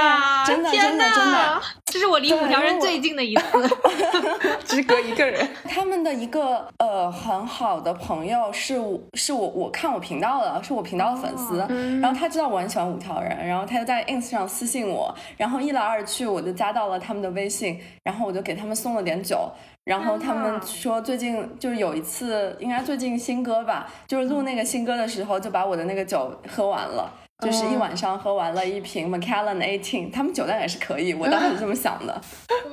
[0.47, 3.43] 真的真的真的，这是我离五条人最近的一次，
[4.63, 5.45] 只隔一个人。
[5.67, 11.57] 他们的一个呃很好的朋友是我是我我看我频道的，是我频道的粉丝，
[12.01, 19.51] 然后他知道我很喜欢五条人，然后他就在 ins 上私信我，然后一来二去我就加到了他们的微信，然后我就给他们送了点酒。
[19.85, 30.11] 然后他们说最近就是有一次，应该最近新歌吧，就是录那个新歌的时候，就把我的那个酒喝完了，就是一晚上喝完了一瓶 Macallan Eighteen。
[30.11, 32.19] 他们酒量也是可以，我当时这么 想的。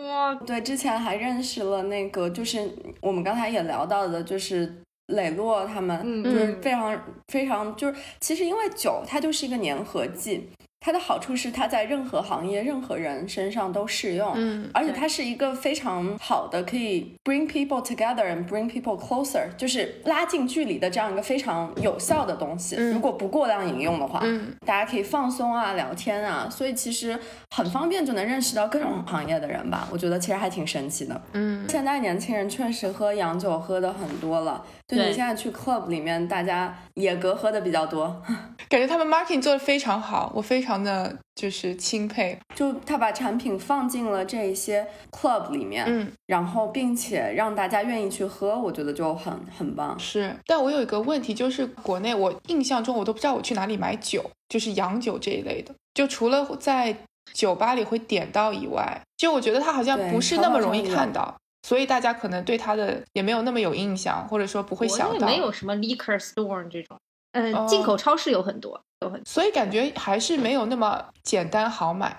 [0.09, 4.75] 哇，对，之前还认识了那个，就是我们刚才也聊到的，就是
[5.09, 6.98] 磊落他们，就是非常
[7.29, 10.48] 非常，就是其实因为酒它就是一个粘合剂。
[10.85, 22.75] 它的好处是，它在任何行业、任何人身上都适用，嗯，而且它是一个非常好的可以 bring people together and bring people closer，就是拉近距离的这样一个非常有效的东西。
[22.75, 27.16] 如果不过量饮用的话，嗯，大家可以放松啊、聊天啊，所以其实
[27.55, 29.87] 很方便就能认识到各种行业的人吧。
[29.92, 34.64] 我觉得其实还挺神奇的，嗯，现在年轻人确实喝洋酒喝的很多了。
[34.88, 38.23] 就你现在去 club 里面，大家野格喝的比较多，
[38.68, 42.38] 感觉他们 marketing 做的非常好，我非常的就是钦佩。
[42.55, 49.99] 就他把产品放进了这一些 club 里面，嗯，然后并且让大家愿意去喝，我觉得就很很棒。
[49.99, 56.95] 是，但我有一个问题，就是国内我印象中我都不知道我去哪里买酒，就是洋酒这一类的，就除了在
[57.33, 61.35] 酒吧里会点到以外，就我觉得它好像不是那么容易看到。
[61.62, 65.27] 所以大家可能对它的也没有那么有印象，或者说不会想到。
[65.27, 66.98] 没有什么 liquor store 这种，
[67.33, 69.22] 嗯，进口超市有很多，有很。
[69.25, 72.16] 所以感觉还是没有那么简单好买。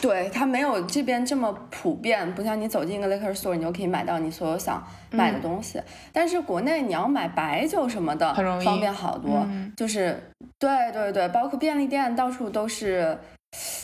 [0.00, 5.80] 对，它没有这边这么普遍，不像你走进一个 liquor store，你就可以买到你所有想买的东西。
[6.12, 9.44] 但是国内你要买白酒什么的，很容易，方便好多。
[9.76, 13.18] 就是对对对，包括便利店到处都是。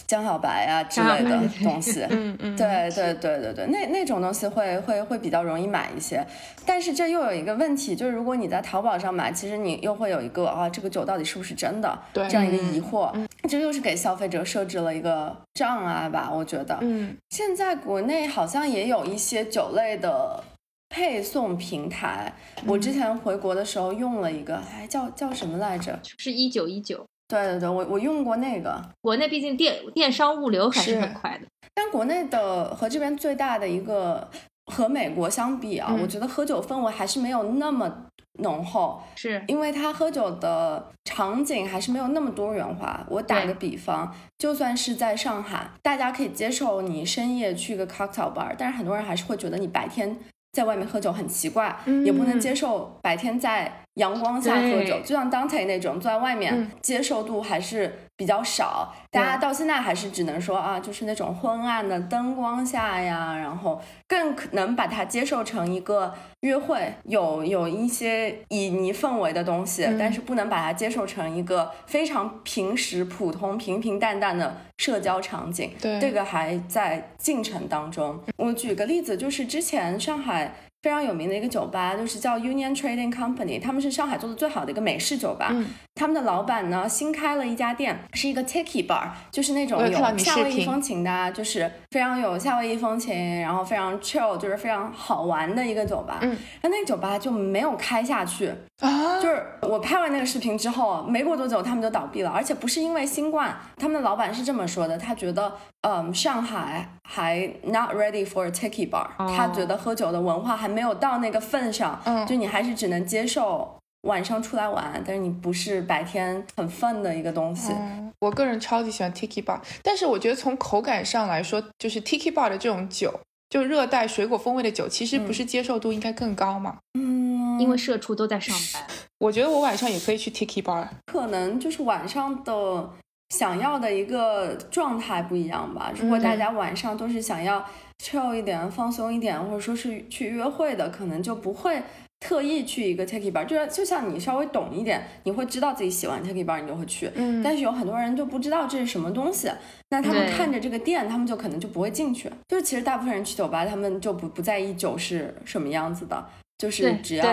[0.07, 6.27] 江小白啊之类的东西， 嗯嗯，对对对对对，那那种东西会会会比较容易买一些，
[6.65, 13.13] 但是这又有一个问题，就是如果你在淘宝上买，其实你又会有一个啊，这个酒到底是不是真的，这样一个疑惑，
[13.47, 16.31] 这又是给消费者设置了一个障碍吧？
[16.33, 20.43] 我觉得，嗯，现在国内好像也有一些酒类的
[20.89, 22.33] 配送平台，
[22.67, 25.99] 我之前回国的时候用了一个，哎，叫叫什么来着？
[26.17, 27.05] 是一九一九。
[27.29, 28.83] 对对对，我我用过那个。
[29.01, 34.29] 国内毕竟电电商物流还是很快的，但国内的和这边最大的一个
[34.67, 38.07] 和美国相比啊，我觉得喝酒氛围还是没有那么
[38.41, 43.05] 浓厚，是因为他喝酒的场景还是没有那么多元化。
[43.11, 50.17] 我打个比方，就算是在上海，大家可以接受你深夜去个 cocktail bar，但是很多人还是会觉得你白天
[50.59, 53.73] 在外面喝酒很奇怪，也不能接受白天在。
[53.99, 58.93] 阳光下喝酒，就像 Dante 那种，坐在外面接受度还是比较少。
[59.11, 75.71] 大家到现在还是只能说啊，就是那种昏暗的灯光下呀，然后更可能把它接受成一个约会，有有一些旖旎氛围的东西，但是不能把它接受成一个非常平时、普通、平平淡淡的社交场景。
[75.81, 78.21] 对，这个还在进程当中。
[78.37, 80.53] 我举个例子，就是之前上海。
[80.81, 85.53] 非常有名的一个酒吧，就是叫 Union Trading Company，他们是上海做的最好的一个美式酒吧。
[85.97, 96.19] 他们的老板呢，新开了一家店，是一个 Tiki Bar，就是那种有夏威夷风情的，就是非常有夏威夷风情，然后非常 chill，就是非常好玩的一个酒吧。
[96.23, 112.27] 嗯，那那个酒吧就没有开下去啊，就是我拍完那个视频之后，没过多久他们就倒闭了，而且不是因为新冠，他们的老板是这么说的，他觉得，嗯，上海还 not ready for a Tiki Bar，他觉得喝酒的文化还没有到那个份上，嗯。
[112.27, 113.77] 就你还是只能接受。
[114.03, 117.73] 晚上出来玩，但是你不是白天很 fun 的一个东西。
[118.21, 123.13] 我个人超级喜欢 Tiki Bar，但是我觉得从口感上来说，就是 Tiki Bar 的这种酒，
[123.49, 126.79] 就热带水果风味的酒，其实不是接受度应该更高吗？
[126.99, 128.87] 嗯，因为社畜都在上班。
[129.19, 132.91] 我觉得我晚上也可以去 Tiki Bar，可能就是晚上的
[133.31, 135.93] 想要的一个状态不一样吧。
[135.95, 137.65] 如果大家晚上都是想要
[138.03, 141.83] chill 一点、放松一点，或者说是去约会的，可能就不会。
[142.21, 147.09] 特意去一个 Takey bar，就是就像你稍微懂一点，你会知道自己喜欢 Takey bar，你就会去。
[147.15, 147.41] 嗯。
[147.45, 149.49] 但是有很多人就不知道这是什么东西，
[149.91, 152.29] 那他们看着这个店，他们就可能就不会进去。
[152.49, 156.27] 就是其实大部分人去酒吧，他们就不不在意酒是什么样子的。
[156.59, 157.25] 就是只要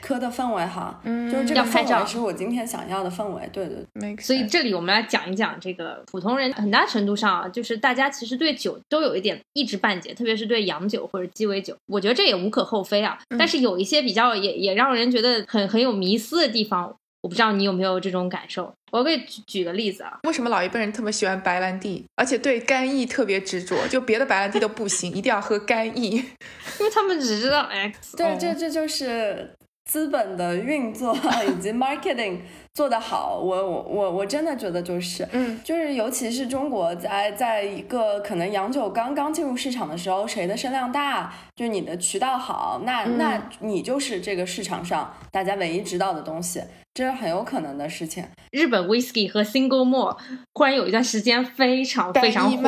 [0.00, 4.16] 磕的氛围好，嗯，就是这个氛围是我今天想要的氛围，对对。
[4.16, 13.16] 所以这里我们来讲一讲这个普通人，很大程度上啊，就是大家其实对酒都有一点一知半解，特别是对洋酒或者鸡尾酒，我觉得这也无可厚非啊。
[13.38, 16.96] 但是有一些比较也也让人觉得很很有迷思的地方。
[17.28, 20.18] 我不知道你有没有这种感受，我给举举个例子啊。
[20.22, 23.86] 为什么老一辈人特别喜欢白兰地，而且对干邑特别执着？
[23.88, 26.12] 就别的白兰地都不行，一定要喝干邑，
[26.80, 28.16] 因为他们只知道 X。
[28.16, 29.54] 对，这这就是
[29.88, 31.16] 资本的运作
[31.48, 32.40] 以及 marketing
[32.74, 33.38] 做得好。
[33.38, 46.62] 我我我我真的觉得就是，嗯，就是尤其是中国在在一个可能洋酒刚刚进入市场的时候，谁的声量大，就是你的渠道好，那那你就是这个市场上大家唯一知道的东西。
[46.94, 48.24] 这是很有可能的事情。
[48.50, 50.16] 日本 whisky 和 single more
[50.52, 52.60] 忽然有一段时间非常非常火，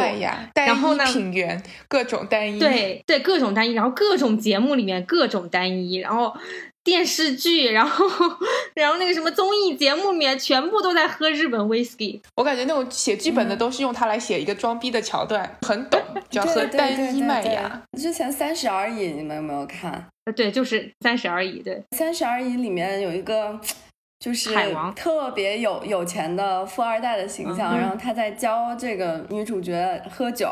[0.54, 6.32] 然后呢，品源各种单一，对对，各种单一，然后各种节目里面各种单一，然后
[6.82, 8.06] 电视剧，然后
[8.74, 12.20] 然后那个什么综艺节目里面全部都在喝日本 whisky。
[12.36, 16.00] 我感觉那种写剧本的都是用它来写一个装逼的桥段，很懂，
[16.30, 17.82] 叫喝单一麦芽。
[17.98, 20.06] 之前三十而已，你们有没有看？
[20.34, 21.62] 对，就是三十而已。
[21.62, 23.60] 对，三十而已里面有一个。
[24.20, 24.50] 就是
[24.94, 30.48] 特别有有钱的富二代的形象，然后他在教这个女主角喝酒，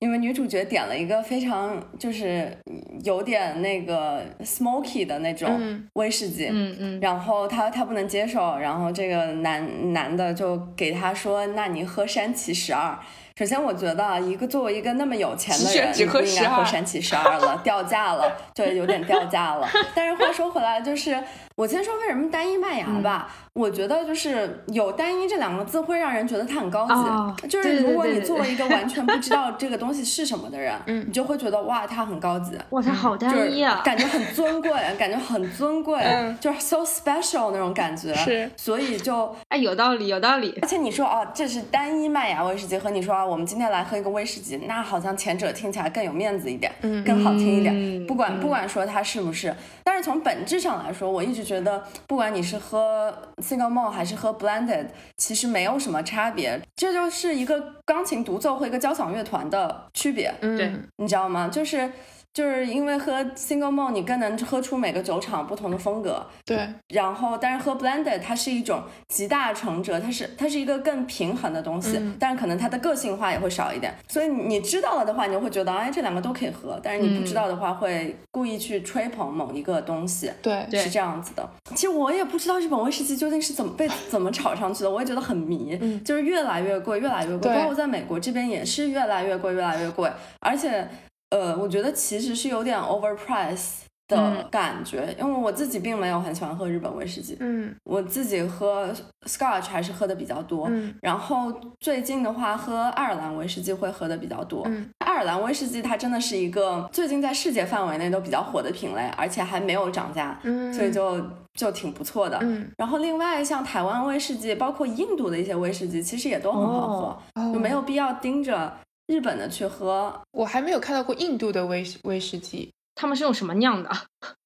[0.00, 2.54] 因为女主角点了一个非常就是
[3.02, 12.98] 有点那个 smoky 的那种威士忌，嗯嗯，然后他他不能接受，然后这个男男的就给他说，那你喝山崎十二。
[13.36, 19.66] 首先，我觉得一个作为一个那么有钱的人，你不应该喝山崎十二了，掉价了，对，有点掉价了。
[19.96, 21.18] 但是话说回来，就是
[21.60, 23.30] 我先说为什么单一麦芽吧。
[23.52, 27.48] 我觉得就是有“单一”这两个字会让人觉得它很高级。
[27.48, 36.02] 就是如果你作为一个 完全不知道这个东西是什么的人，嗯，你就会觉得哇，它很高级，哇，它好单一啊，感觉很尊贵，感觉很尊贵，
[36.40, 38.14] 就是 so special 那种感觉。
[38.14, 40.58] 是，所以就 哎，有道理，有道理。
[40.62, 48.06] 而且你说哦，这是单一麦芽威士忌，和你说啊，我们今天来喝一个威士忌，那好像前者听起来更有面子一点，嗯，更好听一点。
[48.06, 49.54] 不管不管说它是不是，
[49.84, 53.12] 但是从本质上来说，我一直觉得，不管你是喝。
[53.42, 54.86] Single malt 还是喝 blended，
[55.16, 60.32] 其实没有什么差别，这就是一个钢琴独奏和一个交响乐团的区别。
[60.40, 61.48] 对，你知道吗？
[61.48, 61.90] 就是。
[62.32, 66.24] 就是因为喝 single malt，你更能喝出每个酒厂不同的风格。
[66.44, 66.68] 对。
[66.88, 73.92] 然后，但是喝 blended，它是一种集大成者，它是它是一个更平衡的东西，但是可能它的个性化也会少一点。
[74.08, 76.78] 所以你知道了的话，你就会觉得，哎，这两个都可以喝。
[76.82, 80.30] 但是你不知道的话，会故意去吹捧某一个东西。
[80.40, 81.48] 对，是这样子的。
[81.74, 85.76] 其实我也不知道日本威士忌究竟是怎么被怎么炒上去的，我也觉得很迷。
[85.80, 86.02] 嗯。
[86.04, 87.52] 就是越来越贵，越来越贵。
[87.54, 90.08] 包括在美国这边也是越来越贵，越来越贵，
[90.38, 90.88] 而且。
[91.30, 98.92] 呃，我觉得其实是有点 overpriced 的感觉，因为我自己并没有很喜欢喝日本威士忌，嗯，我自己喝
[99.28, 111.24] Scotch 还是喝的比较多，嗯，然后最近的话喝爱尔兰威士忌会喝的比较多，嗯，爱尔兰威士忌它真的是一个最近在世界范围内都比较火的品类，而且还没有涨价，嗯，所以就
[111.54, 116.88] 就挺不错的，嗯，然后另外像台湾威士忌，包括印度的一些威士忌，其实也都很好
[117.36, 118.72] 喝，就没有必要盯着。
[119.10, 123.90] 日本的去喝，我还没有看到过印度的威威士忌，他们是用什么酿的？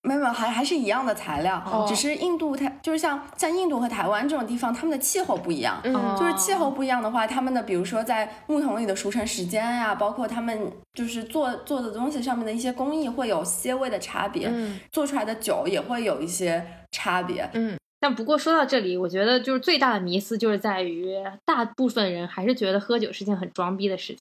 [0.00, 5.78] 没有，还还是一样的材料，只是印度它就是像像印度和台湾这种地方，他们的气候不一样，
[6.18, 14.50] 就是气候不一样的话，他们的比如说在木桶里的熟成时间呀，包括他们就是做做的东西上面的一些工艺会有些微的差别，
[14.90, 17.46] 做出来的酒也会有一些差别。
[17.52, 24.18] 嗯，但不过说到这里，我觉得就是最大的迷思就是在于，大部分人还是觉得喝酒是件很装逼的事情。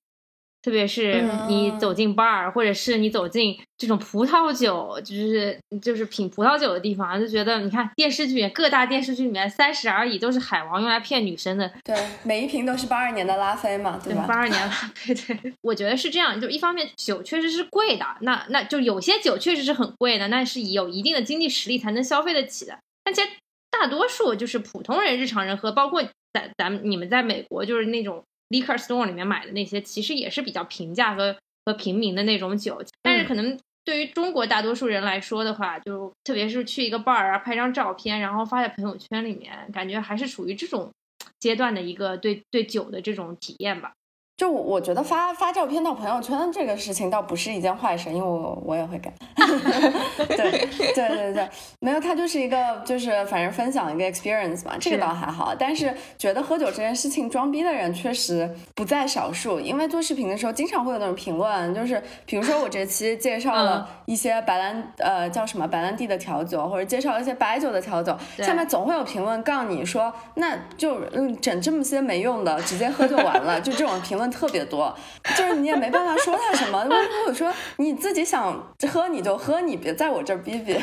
[0.64, 11.94] 特别是你走进 bar，或者是你走进这种葡萄酒，就是就是品葡萄酒的地方，就觉得你看电视剧各大电视剧里面三十而已都是海王用来骗女生的，对，
[12.24, 14.24] 每一瓶都是八二年的拉菲嘛，对吧？
[14.26, 23.28] 八二年拉菲，对，我觉得是这样，就一方面酒确实是贵的，那那就有些酒确实是很贵的，那是有一定的经济实力才能消费得起的，但其实
[23.70, 26.02] 大多数就是普通人、日常人喝，包括
[26.32, 28.24] 咱咱们你们在美国就是那种。
[28.54, 31.36] Liquor store 里面买的那些其实也是比较平价和
[31.66, 40.92] 和平民的那种酒，但是可能对于中国大多数人来说的话，就特别是去一个 bar 啊拍张照片，然后发在朋友圈里面，感觉还是属于这种
[41.40, 43.94] 阶段的一个对对酒的这种体验吧。
[44.36, 49.14] 就我觉得发发照片到朋友圈这个事情倒不是一件坏事，因为我我也会干。
[50.36, 50.52] 对
[50.94, 55.54] 对对对，没有，它就是一个就是反正分享一个 experience 嘛，这个倒还好。
[55.58, 74.23] 但是觉得喝酒这件事情装逼的人确实不在少数，因为做视频的时候经常会有那种评论，就是比如说我这期介绍了一些白兰呃叫什么白兰地的调酒，或者介绍了一些白酒的调酒，下面总会有评论告你说，那就嗯整这么些没用的，直接喝就完了，就这种评论。
[74.30, 74.96] 特别多，
[75.38, 76.84] 就是你也没办法说他什么。
[76.84, 76.92] 如
[77.26, 80.78] 果说你自己想喝你就喝，你别在我这儿逼逼。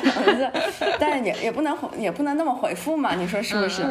[0.99, 3.84] 但是也也不能也不能那么回复嘛，你说是不是？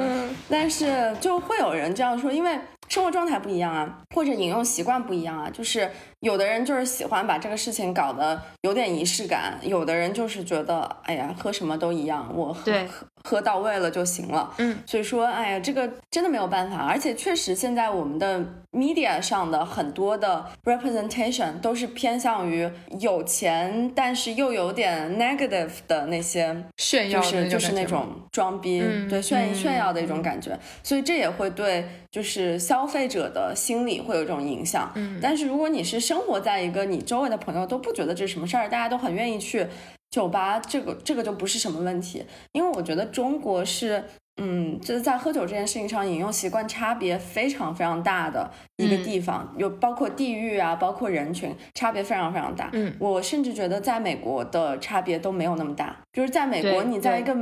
[0.49, 2.59] 但是就会有人这样说，因为。
[2.87, 5.91] 生活状态不一样啊，或者饮用习惯不一样啊，就是
[6.21, 14.53] 有的人就是喜欢把这个事情搞得有点仪式感，有的人就是觉得，哎呀，喝什么都一样，我喝喝喝到位了就行了。
[14.57, 32.89] 嗯，所以说，哎呀，这个真的没有办法，而且确实现在我们的 media 上的很多的 representation 都是偏向于有钱但是又有点 negative 的那些炫耀，就是就是那种装逼，对炫炫耀的一种感觉，所以这也会对就是消。
[32.89, 39.67] 费者的心理会有一种影响，嗯，但是如果你是生活在一个你周围的朋友都不觉得这是什么事儿，大家都很愿意去
[40.09, 42.25] 酒吧，这个这个就不是什么问题。
[42.51, 44.03] 因为我觉得中国是，
[44.41, 52.71] 嗯，就是在喝酒这件事情上，饮用习惯差别非常非常大的一个地方，有包括地域啊，包括人群，差别非常非常大。
[52.73, 57.35] 嗯，我甚至觉得在美国的差别都没有那么大，就是在美国，你在一个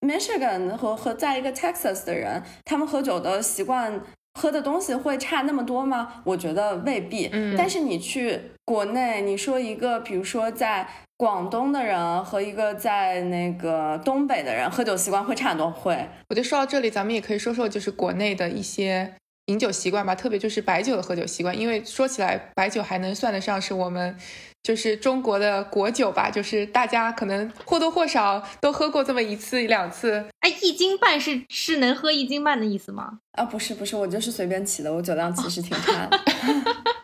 [0.00, 4.00] Michigan 和和在一个 Texas 的人，他们喝酒的习惯。
[4.34, 6.22] 喝的东西会差那么多吗？
[6.24, 7.28] 我觉得未必。
[7.32, 15.70] 嗯，但是你去国内，你说一个，比如说在广东的人和一个在那个东北的人，喝酒习惯会差很多。
[15.70, 16.08] 会。
[16.28, 19.14] 我就说到这里，咱们也可以说说，就是国内的一些
[19.46, 24.16] 饮酒习惯吧，特别就是白酒的喝酒习惯，因为说起来，白酒还能算得上是我们。
[24.62, 30.24] 就是中国的国酒吧，就是大家可能或多或少都喝过这么一次两次。
[30.40, 33.18] 哎，一斤半是是能喝一斤半的意思吗？
[33.32, 36.18] 啊，不是不是，我就是随便起的，我酒量其实挺差的。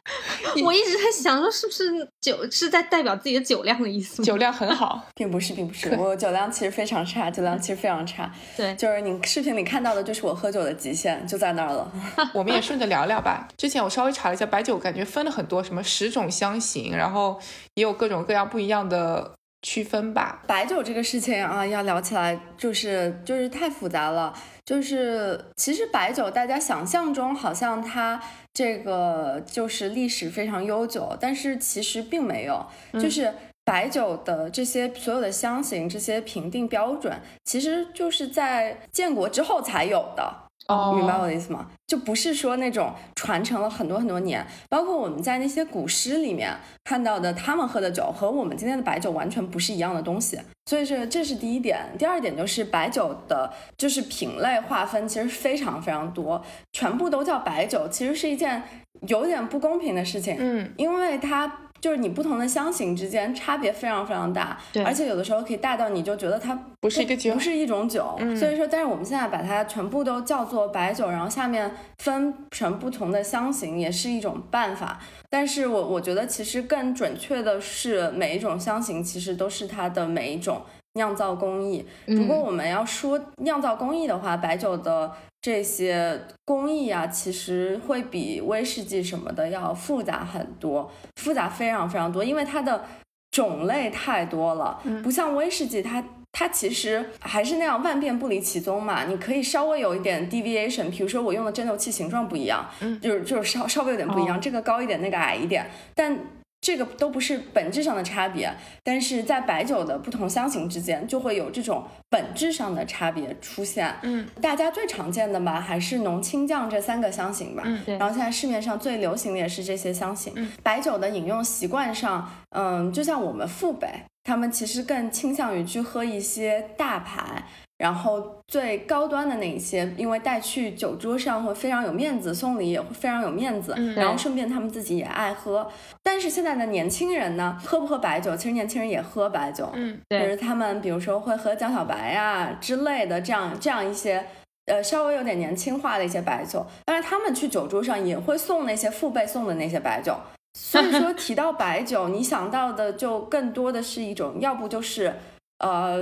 [0.65, 1.85] 我一直在 想说，是不是
[2.21, 4.23] 酒是在代表自己的酒量的意思？
[4.23, 8.33] 酒量很好， 并不是，并不是，我酒量其实非常差，酒量其实非常差。
[8.57, 11.91] 对，就是你视频里看到的，就是我喝酒的极限就在那儿了。
[12.33, 13.49] 我们也顺着聊聊吧。
[13.57, 17.39] 之前我稍微查了一下白酒，感觉分了很多，什么十种香型，然后
[17.75, 20.43] 也有各种各样不一样的区分吧。
[20.47, 24.33] 白酒这个事情啊，要聊起来就是就是太复杂了。
[24.69, 28.21] 就是其实白酒，大家想象中好像它。
[28.53, 32.67] 这个就是历史非常悠久，但是其实并没有。
[32.95, 33.33] 就是
[33.65, 40.48] 白酒的这些所有的香型、这些评定标准，其实就是在建国之后才有的。
[40.69, 41.67] 哦，明白我的意思吗？
[41.87, 46.55] 就不是说那种传承了很多很多年，包括我们在那些古诗里面
[46.85, 50.39] 看到的，他们喝的酒和我们今天的白酒完全不是一样的东西。
[50.67, 51.81] 所以这这是第一点。
[51.99, 58.63] 第二点就是白酒的，就是品类划分其实非常非常多，全部都叫白酒，其实是一件
[59.07, 60.37] 有点不公平的事情。
[60.39, 61.51] 嗯，因为它。
[61.81, 68.19] 就是你不同的香型之间差别非常非常大，对，而且有的时候可以大到你就觉得它不是一个酒，不是一种酒。
[68.37, 74.99] 所以说，但是我们现在把它全部都叫做白酒，然后下面分成不同的香型，也是一种办法。
[75.31, 80.63] 但是我我觉得其实更准确的是，每一种香型其实都是它的每一种
[80.95, 81.87] 酿造工艺。
[82.07, 85.13] 如果我们要说酿造工艺的话，白酒的。
[85.41, 92.85] 这些工艺啊，其实会比威士忌什么的要复杂很多，复杂非常非常多，因为它的
[93.31, 94.83] 种类太多了。
[95.03, 99.05] 不像威士忌，它它其实还是那样万变不离其宗嘛。
[99.05, 102.69] 你可以稍微有一点 deviation，比如说我用的蒸馏器形状不一样，
[103.01, 106.19] 就是就是稍稍微有点不一样，这个高一点，那个矮一点，但。
[106.61, 108.53] 这个都不是本质上的差别，
[108.83, 113.95] 但是在白酒的不同香型之间就会有这种本质上的差别出现。
[114.03, 117.63] 嗯，大家最常见的吧，还是浓清酱这三个香型吧。
[117.65, 117.97] 嗯，对。
[117.97, 120.33] 然后现在市面上最流行的也是这些香型。
[120.37, 123.89] 嗯，白酒的饮用习惯上，嗯，就像我们父辈，
[124.25, 127.45] 他们其实更倾向于去喝一些大牌。
[127.79, 133.73] 然后最高端的那一些，因为带去酒桌上会非常有面子，送礼也会非常有面子。
[133.77, 135.71] 嗯，然后顺便他们自己也爱喝。
[136.03, 138.37] 但是现在的年轻人呢，喝不喝白酒？
[138.37, 139.71] 其实年轻人也喝白酒。
[139.75, 140.19] 嗯，对。
[140.21, 144.27] 就是他们比如说会喝江小白呀之类的，这样这样一些，
[144.67, 146.67] 呃，稍微有点年轻化的一些白酒。
[146.85, 150.17] 当然，他们去酒桌上也会送那些父辈送的那些白酒。
[150.59, 155.15] 所以说提到白酒，你想到的就更多的是一种，要不就是。
[155.59, 155.99] 呃，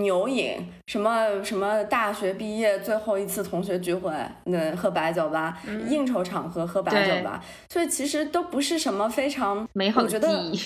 [0.00, 0.54] 牛饮
[0.86, 4.12] 什么什么大学毕业最后一次同学聚会，
[4.44, 10.60] 那喝白酒吧，应酬场合喝白酒吧，所以其实都不是什么非常美好的记忆，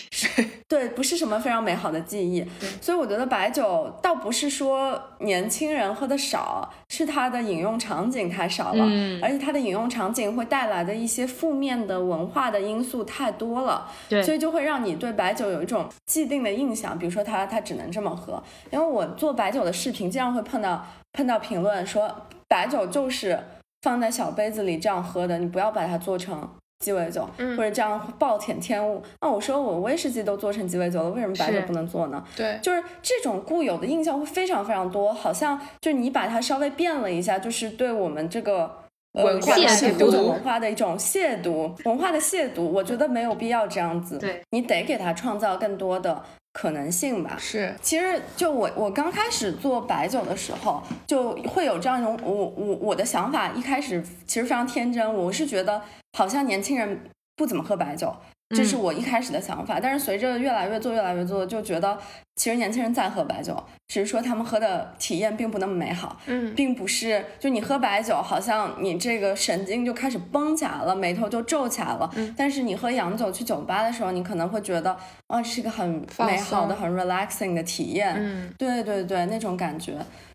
[0.67, 2.45] 对，不是什么非常美好的记忆。
[2.81, 8.85] 所以我觉得白酒倒不是说年轻人喝的少，是它的饮用场景太少了，
[9.23, 18.16] 而且它的饮用场景会带来的一些负面的文化的因素太多了，对，所以就会让你对白酒有一种既定的印象，比如说它它只能这么。
[18.17, 22.11] 喝，因为我做白酒的视频，经常会碰到碰到评论说
[22.49, 23.39] 白酒就是
[23.83, 26.49] 放在小杯子里这样喝的，你不要把它做成
[26.81, 29.03] 鸡尾酒，或者这样暴殄天物。
[29.21, 32.23] 那我说我威士忌都做成鸡尾酒了，为什么白酒不能做呢？
[32.37, 38.79] 对，就是这种固有的印象会非常非常多，好像就是你把它稍微变了一下，就是对我们这个
[39.13, 42.63] 文化亵渎文化的一种亵渎，文化的亵渎。
[42.63, 46.23] 我觉得没有必要这样子，对你得给它创造更多的。
[46.57, 47.75] 可能性吧，是。
[47.83, 55.83] 其实就我我刚开始做白酒的时候，就会有这样一种我我我的想法，一开始其实非常天真，我是觉得
[56.17, 56.99] 好像年轻人
[57.37, 58.11] 不怎么喝白酒。
[58.51, 61.99] 这是我一开始的想法，但是随着越来越做，越来越做，就觉得
[62.37, 66.17] 其实年轻人在喝白酒，只是说他们喝的体验并不那么美好。
[66.27, 72.09] 嗯，并不是，就你喝白酒，好像你这个神经就开始绷起来了，眉头就皱起来了。
[72.15, 78.15] 嗯，但是你喝洋酒去酒吧的时候，你可能会觉得，啊，这是一个很美好的、很 relaxing 的体验。
[78.17, 79.95] 嗯，对对对，那种感觉。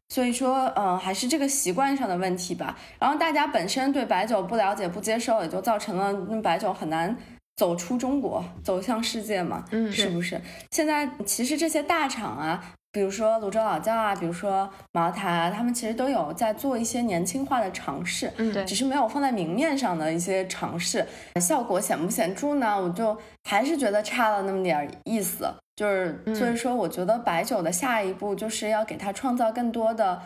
[0.09, 2.77] 所以说，嗯，还是这个习惯上的问题吧。
[2.99, 7.15] 然后大家本身对白酒不了解、不接受，也就造成了那白酒很难。
[7.61, 10.41] 走出中国，走向世界嘛，嗯，是不是？
[10.71, 21.05] 现在其实这些大厂啊，比如说泸州老窖啊，比如说茅台啊，他们其实都有在做一些年轻化的尝试，嗯，对，只是没有放在明面上的一些尝试，
[21.39, 22.81] 效果显不显著呢？
[22.81, 30.19] 我就还是觉得差了那么点意思，就是所以说，我觉得白酒的下一步就是要给它创造更多的。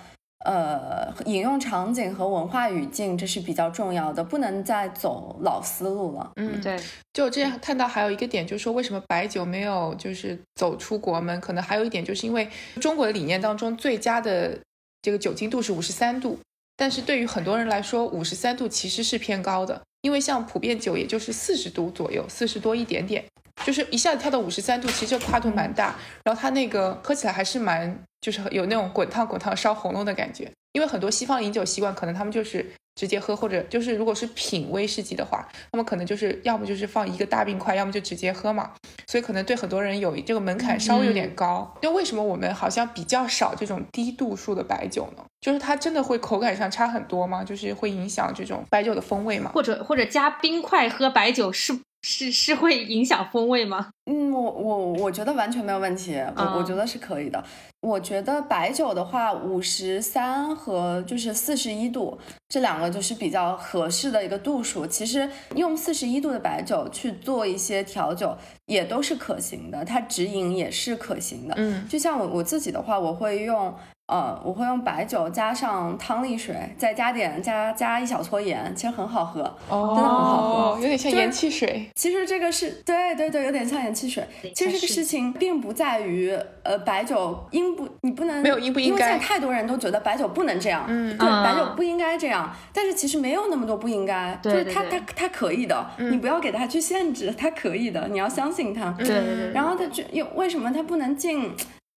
[0.43, 6.31] 呃，饮用场景和文化语境，这是比较重要的，不能再走老思路了。
[6.35, 6.79] 嗯，对。
[7.13, 11.39] 就之前看到还有一个点，就是说为什么白酒没有就是走出国门？
[11.39, 12.47] 可能还有一点，就是因为
[12.79, 14.59] 中国的理念当中，最佳的
[15.01, 16.37] 这个酒精度是五十三度，
[16.75, 23.23] 但是对于很多人来说，五十三度其实是偏高的，因为像普遍酒也就是四十度左右，四十多一点点。
[23.63, 30.51] 就是一下子跳到五十三度，其实这跨度蛮大，然后它那个喝起来还是蛮，就是有那种滚烫滚烫烧喉咙的感觉。
[30.73, 38.71] 因为很多西方饮酒习惯，可能他们就是直接喝，或者就是如果是品威士忌的话，他们可能就是要么就是放一个大冰块，要么就直接喝嘛。
[39.07, 41.73] 所以可能对很多人有这个门槛稍微有点高。
[41.81, 45.23] 那为什么我们好像比较少这种低度数的白酒呢？
[45.39, 47.41] 就是它真的会口感上差很多吗？
[47.41, 49.51] 就是会影响这种白酒的风味吗？
[49.53, 51.79] 或者或者加冰块喝白酒是？
[52.07, 53.89] 是是会影响风味吗？
[54.05, 57.43] 嗯，我我我觉得完全没有问题，我我觉得是可以的。
[57.81, 62.15] 我觉得白酒的话，五十三和就是四十一度
[62.47, 64.85] 这两个就是比较合适的一个度数。
[64.85, 68.37] 其实用四十一度的白酒去做一些调酒
[68.67, 71.55] 也都是可行的，它直饮也是可行的。
[71.57, 73.73] 嗯，就像我我自己的话，我会用。
[74.07, 81.89] 呃，我会用白酒加上汤力水，再加点加加一小撮盐，其实很好喝，哦真的很好喝，有点像盐汽水。
[81.95, 84.23] 其实这个是对对对，有点像盐汽水。
[84.53, 92.55] 其实这个事情并不在于呃白酒应不你不能没有应不应该，因为现在太多人都觉得白酒不能这样，嗯，对，白酒不应该这样。
[92.71, 98.91] 但是其实没有那么多不应该，就是它它它可以的，你不要给它去限制，它可以的，你要相信它。
[98.99, 99.51] 对对对。
[99.51, 101.51] 然后它就又为什么它不能进？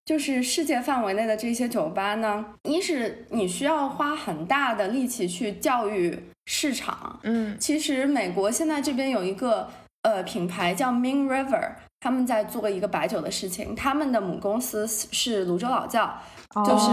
[0.07, 9.69] 就是世界范围内的这些酒吧呢，一是你需要花很大的力气去教育市场，嗯，其实美国现在这边有一个
[10.03, 16.17] 呃品牌叫 Min River，他们在做一个白酒的事情，他们的母公司是泸州老窖，
[16.65, 16.89] 就是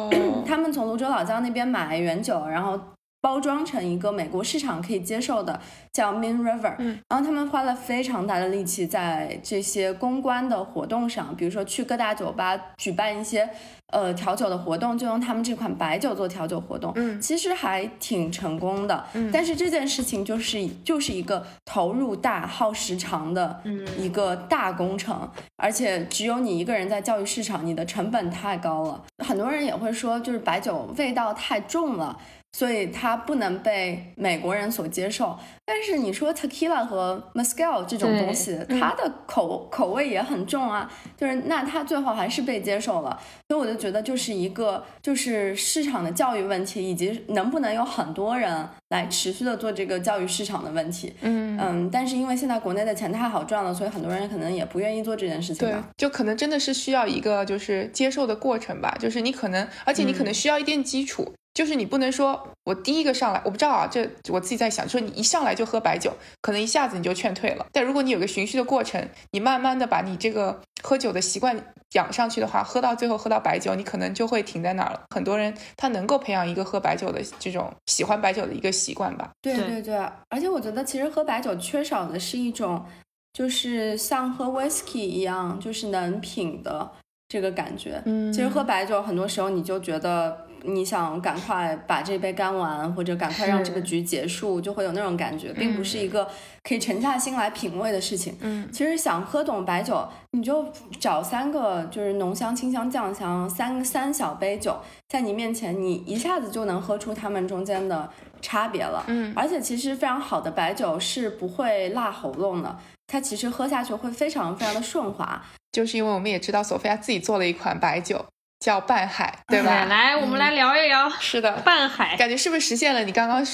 [0.46, 2.78] 他们从泸州老窖那边买原酒，然后。
[3.20, 5.60] 包装成一个美国市场可以接受的，
[5.92, 13.48] 叫 Min River，嗯，然后他们花了非常大的力气在这些公关的活动上，比如说去各大酒吧举办一些
[13.88, 23.60] 呃调酒的活动，就用他们这款白酒做调酒活动，嗯，其实还挺成功的，嗯，但是这件事情就是就是一个投入大、耗时长的
[23.98, 32.16] 一个大工程，而且只有你一个人在教育市场，你的成本太高了，很多人也会说，就是白酒味道太重了。
[32.52, 35.38] 所以它不能被美国人所接受。
[35.64, 43.20] 但是你说 tequila 和 mezcal 这种东西，它的口口味也很重啊，就是那它最后还是被接受了。
[43.48, 51.12] 所以我就觉得就是一个就是市场的教育问题，以及能不能有很多人来持续的做这个教育市场的问题。
[51.20, 55.68] 嗯嗯，但是因为现在国内的钱太好赚了，所以很多人可能也不愿意做这件事情。
[55.68, 61.30] 对，就可能真的是需要一个就是接受的过程吧，就是你可能，而且你可能需要一点基础。
[61.58, 67.66] 就是你不能说，我第一个上来，我不知道啊，这我自己在想，说你一上来就喝白酒，可能一下子你就劝退了。
[67.72, 75.02] 但如果你有个循序的过程，你慢慢的把你这个喝酒的习惯养上去的话，喝到最后喝到白酒，你可能就会停在那儿了。
[75.12, 79.32] 很多人他能够培养一个喝白酒的这种喜欢白酒的一个习惯吧。
[79.42, 79.96] 对对对，
[80.28, 82.86] 而且我觉得其实喝白酒缺少的是一种，
[83.32, 86.88] 就是像喝 whisky 一样，就是能品的
[87.28, 88.00] 这个感觉。
[88.04, 90.46] 嗯，其实喝白酒很多时候你就觉得。
[90.62, 96.28] 你想赶快把这杯干完，或者赶快让这个局结束，就会有那种感觉，并不是一个
[96.62, 98.36] 可以沉下心来品味的事情。
[98.40, 100.66] 嗯，其实想喝懂白酒，你就
[100.98, 104.76] 找三个，就是浓香、清香、酱香三三小杯酒，
[105.08, 109.04] 在你面前，你一下子就能喝出它们中间的差别了。
[109.08, 115.42] 嗯，而且其实非常好的白酒是不会辣喉咙的，它其实喝下去会非常非常的顺滑。
[115.70, 118.24] 就是因为我们也知道索菲亚自己做了一款白酒。
[118.60, 119.84] 叫半海，对吧？
[119.86, 121.08] 来，我们来聊一聊。
[121.20, 123.44] 是的，半海，感觉是不是实现了你刚刚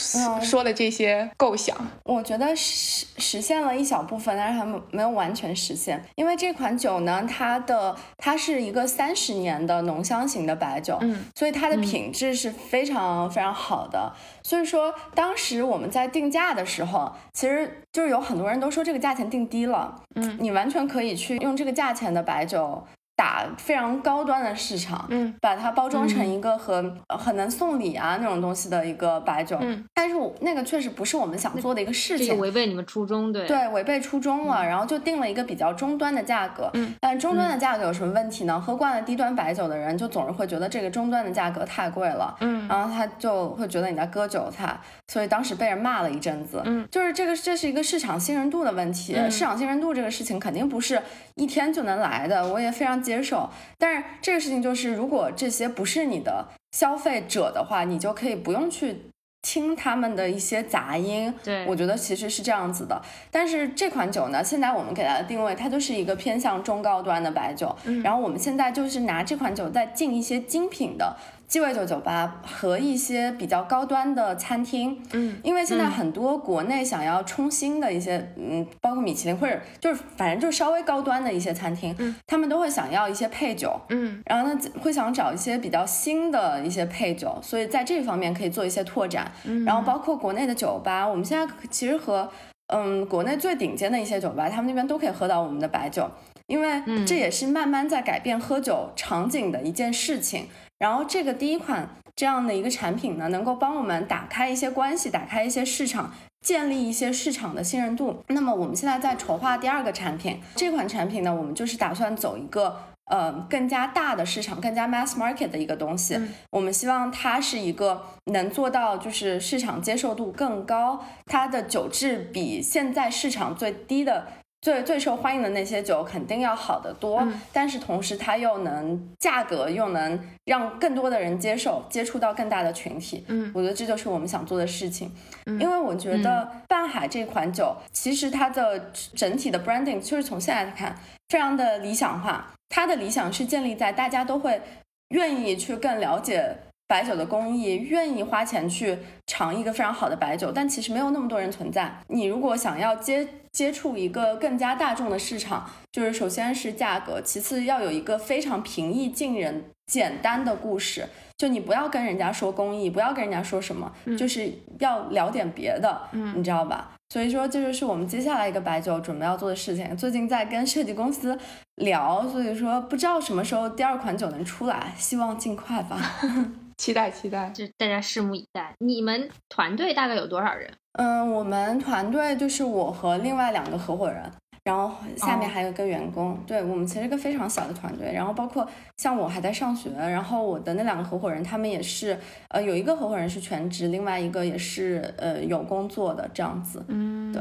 [0.41, 1.77] 说的这些构想？
[2.05, 6.03] 我觉得实实现了一小部分，但是还没有完全实现。
[6.15, 14.13] 因为这款酒呢，它的它是一个三十年的浓香型的白酒，嗯，所以它的品质是非常非常好的。
[14.43, 22.87] 所以说，当时我们在定价的时候，其实就是有很多人都说这个价钱定低了，嗯，你完全可以去用这个价钱的白酒。
[23.17, 38.61] 打非常高端的市场，嗯，把它包装成一个很很能送礼啊那种东西的一个白酒，嗯，但是我那个确实不是我们想做的一个事情，违背你们初衷，对，对，违背初衷了，然后就定了一个比较中端的价格，嗯，但中端的价格有什么问题呢？
[38.61, 51.01] 喝惯了低端白酒的人就总是会觉得这个中端的价格太贵了，嗯，然后他就会觉得你在割韭菜，所以当时被人骂了一阵子，嗯，就是这个这是一个市场信任度的问题，市场信任度这个事情肯定不是
[51.37, 52.95] 一天就能来的，我也非常。
[53.05, 59.11] 接受，但是这个事情就是，如果这些不是你的消费者的话，你就可以不用去
[59.43, 61.35] 听他们的一些杂音。
[61.43, 63.03] 对，我觉得其实是这样子的。
[63.31, 67.77] 但是这款酒呢，现在我们给它的定位，它就是一个偏向中高端的白酒。
[67.85, 71.15] 嗯，然后我们现在就是拿这款酒在进一些精品的。
[71.55, 92.29] 鸡尾酒酒吧和一些比较高端的餐厅，嗯，因为现在很多国内想要冲新的一些，嗯，包括米其林或者就是反正就是稍微高端的一些餐厅，嗯，他们都会想要一些配酒，嗯，然后呢会想找一些比较新的一些配酒，所以在这方面可以做一些拓展，嗯，然后包括国内的酒吧，我们现在其实和
[92.67, 96.11] 嗯国内最顶尖的一些酒吧，他们那边都可以喝到我们的白酒，
[96.49, 100.49] 因为这也是慢慢在改变喝酒场景的一件事情。
[100.79, 108.23] 然后这个第一款这样的一个产品呢，能够帮我们打开一些关系，打开一些市场，建立一些市场的信任度。
[108.29, 116.21] 那么我们现在在筹划第二个产品，这款产品呢，我们就是打算走一个呃更加大的市场，更加 mass market 的一个东西。
[116.51, 124.27] 我们希望它是一个能做到就是市场接受度更高，它的酒质比现在市场最低的。
[124.65, 133.23] 最最受欢迎的那些酒肯定要好得多，但是同时它又能价格又能让更多的人接受，接触到更大的群体。
[133.29, 135.15] 嗯，我觉得这就是我们想做的事情。
[135.61, 140.97] 因为我觉得半海这款酒，其实它的整体的 branding 就是从现在看
[141.29, 142.51] 非常的理想化。
[142.71, 144.63] 它的理想是建立在大家都会
[145.11, 146.57] 愿意去更了解。
[146.87, 151.93] 白酒的工艺愿意花钱去尝一个非常好的白酒，但其实没有那么多人存在。
[152.09, 161.09] 你如果想要接接触一个更加大众的市场，就是首先是价格，其次要有一个非常平易近人、简单的故事。
[161.37, 166.93] 就你不要跟人家说工艺，不要跟人家说什么，就是要聊点别的，嗯你知道吧？
[167.09, 169.97] 所以说这就是我们接下来一个白酒准备要做的事情。
[169.97, 171.39] 最近在跟设计公司
[171.77, 175.99] 聊，所以说不知道什么时候第二款酒能出来，希望尽快吧。
[176.77, 178.75] 期待期待，就大家拭目以待。
[178.79, 180.71] 你们团队大概有多少人？
[180.93, 184.23] 嗯，我们团队就是我和另外两个合伙人，
[184.63, 186.39] 然后下面还有一个员工。
[186.47, 188.13] 对我们其实一个非常小的团队。
[188.13, 188.69] 然后包括
[188.99, 192.17] 像我还在上学，然后我的那两个合伙人，他们也是
[192.49, 196.85] 呃有一个合伙人是全职，另外一个也是呃有工作的这样子。
[196.87, 197.33] 嗯，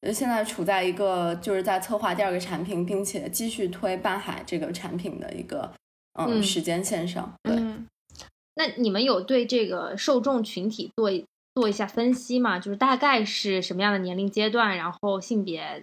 [0.00, 5.72] 对，现在处在一个就是在策划第二个产品，并且继续推半海这个产品的一个
[6.14, 7.32] 嗯时间线上。
[7.42, 7.56] 对。
[8.54, 11.10] 那你们有对这个受众群体做
[11.54, 12.58] 做一下分析吗？
[12.58, 15.82] 就是大概是什么样的年龄阶段，然后性别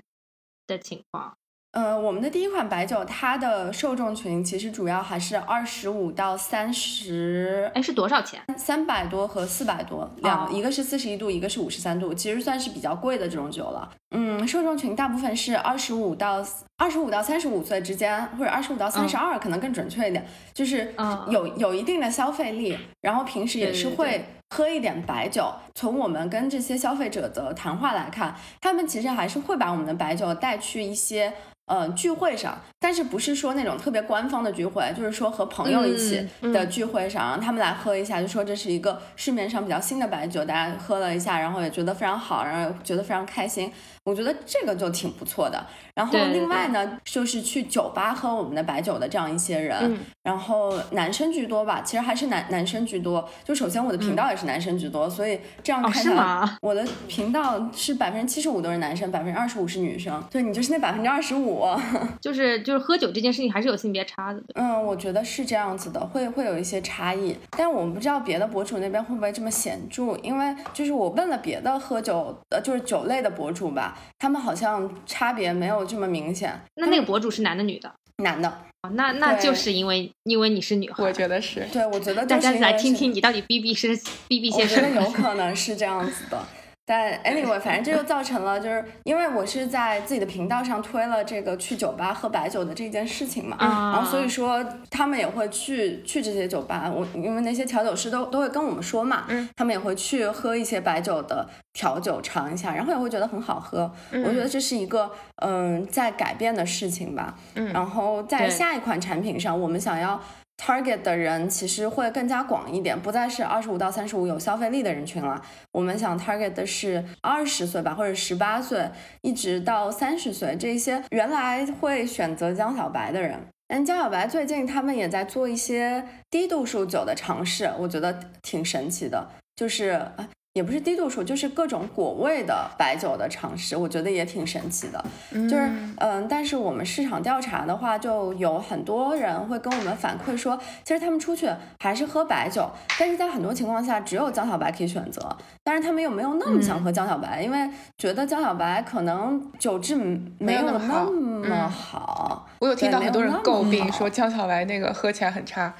[0.67, 1.33] 的情况？
[1.71, 8.43] 呃，我们的第一款白酒，它的受众群其实主要还是二十五到三十，哎，是多少钱？
[8.57, 13.91] 三百多和四百多两，一个是四十一度，一个是五十三度，其实算是比较贵的这种酒了。
[14.15, 16.43] 嗯，受众群大部分是二十五到
[16.79, 20.95] 二十五到三十五岁之间，或者二十五到三十二，可能更准确一点，就是
[21.27, 24.25] 有有一定的消费力，然后平时也是会
[24.55, 25.53] 喝一点白酒。
[25.75, 31.33] 从我们跟这些消费者的谈话来看，他们其实还是会把我们的白酒带去一些。
[31.69, 43.71] 呃，聚会上，但是不是说那种特别官方的聚会，就是说和朋友一起的聚会上，让他们来喝一下，就说这是一个市面上比较新的白酒，大家喝了一下，然后也觉得非常好，然后觉得非常开心。
[44.09, 45.63] 我觉得这个就挺不错的。
[45.93, 53.27] 然后另外呢，就是去酒吧喝我们的白酒的这样一些人，然后男生居多吧，其实还是男男生居多。
[53.43, 60.23] 就首先我的频道也是男生居多，所以这样看起来，我的频道是百分之七十五都是男生，百分之二十五是女生。
[60.31, 61.65] 对你就是那百分之二十五，
[62.21, 64.41] 就是就是喝酒这件事情还是有性别差的。
[64.55, 67.35] 嗯，我觉得是这样子的，会会有一些差异。
[67.51, 75.85] 但我们不知道别的博主那边会不会这么显著，因为就是我问了别的喝酒呃就是酒类的博主吧，他们好像差别没有。
[75.85, 77.91] 这么明显，那那个博主是男的女的？
[78.17, 78.49] 男的。
[78.81, 81.67] 哦，那那就是因为因为你是女孩，我觉得是。
[81.71, 83.89] 对，我觉得大家来听听你到底 B B 是
[84.27, 84.77] B B 先生。
[84.77, 86.45] 我觉得有 可能是这样子的。
[86.89, 105.11] 但 anyway，反正这就造成了，就是因为我是在自己的频道上推了这个去酒吧喝白酒的这件事情嘛，然后所以说他们也会去去这些酒吧，我因为那些调酒师都都会跟我们说嘛，他们也会去喝一些白酒的调酒尝一下，然后也会觉得很好喝，我觉得这是一个
[105.43, 110.19] 嗯在改变的事情吧，然后在下一款产品上，我们想要。
[110.59, 115.41] Target 的人其实会更加广一点，不再是二十五到三十五有消费力的人群了。
[115.71, 118.89] 我们想 Target 的是二十岁吧，或者十八岁，
[119.21, 123.39] 一直到三十岁这些原来会选择江小白的人。
[123.67, 130.11] 但江小白最近他们也在做一些低度数酒的尝试，我觉得挺神奇的，就是。
[130.59, 135.01] 也不是低度数，就是各种果味的白酒的尝试，我觉得也挺神奇的。
[135.31, 141.49] 就是嗯，但是我们市场调查的话，就有很多人会跟我们反馈说，其实他们出去
[141.79, 145.33] 还是喝白酒，但是在很多情况下只有江小白可以选择。
[145.63, 149.95] 但是他们又没有那么想喝江小白，因为觉得江小白可能酒质
[150.39, 152.45] 没有那么好。
[152.59, 155.73] 我有听到很多人诟病说江小白那个喝起来很差，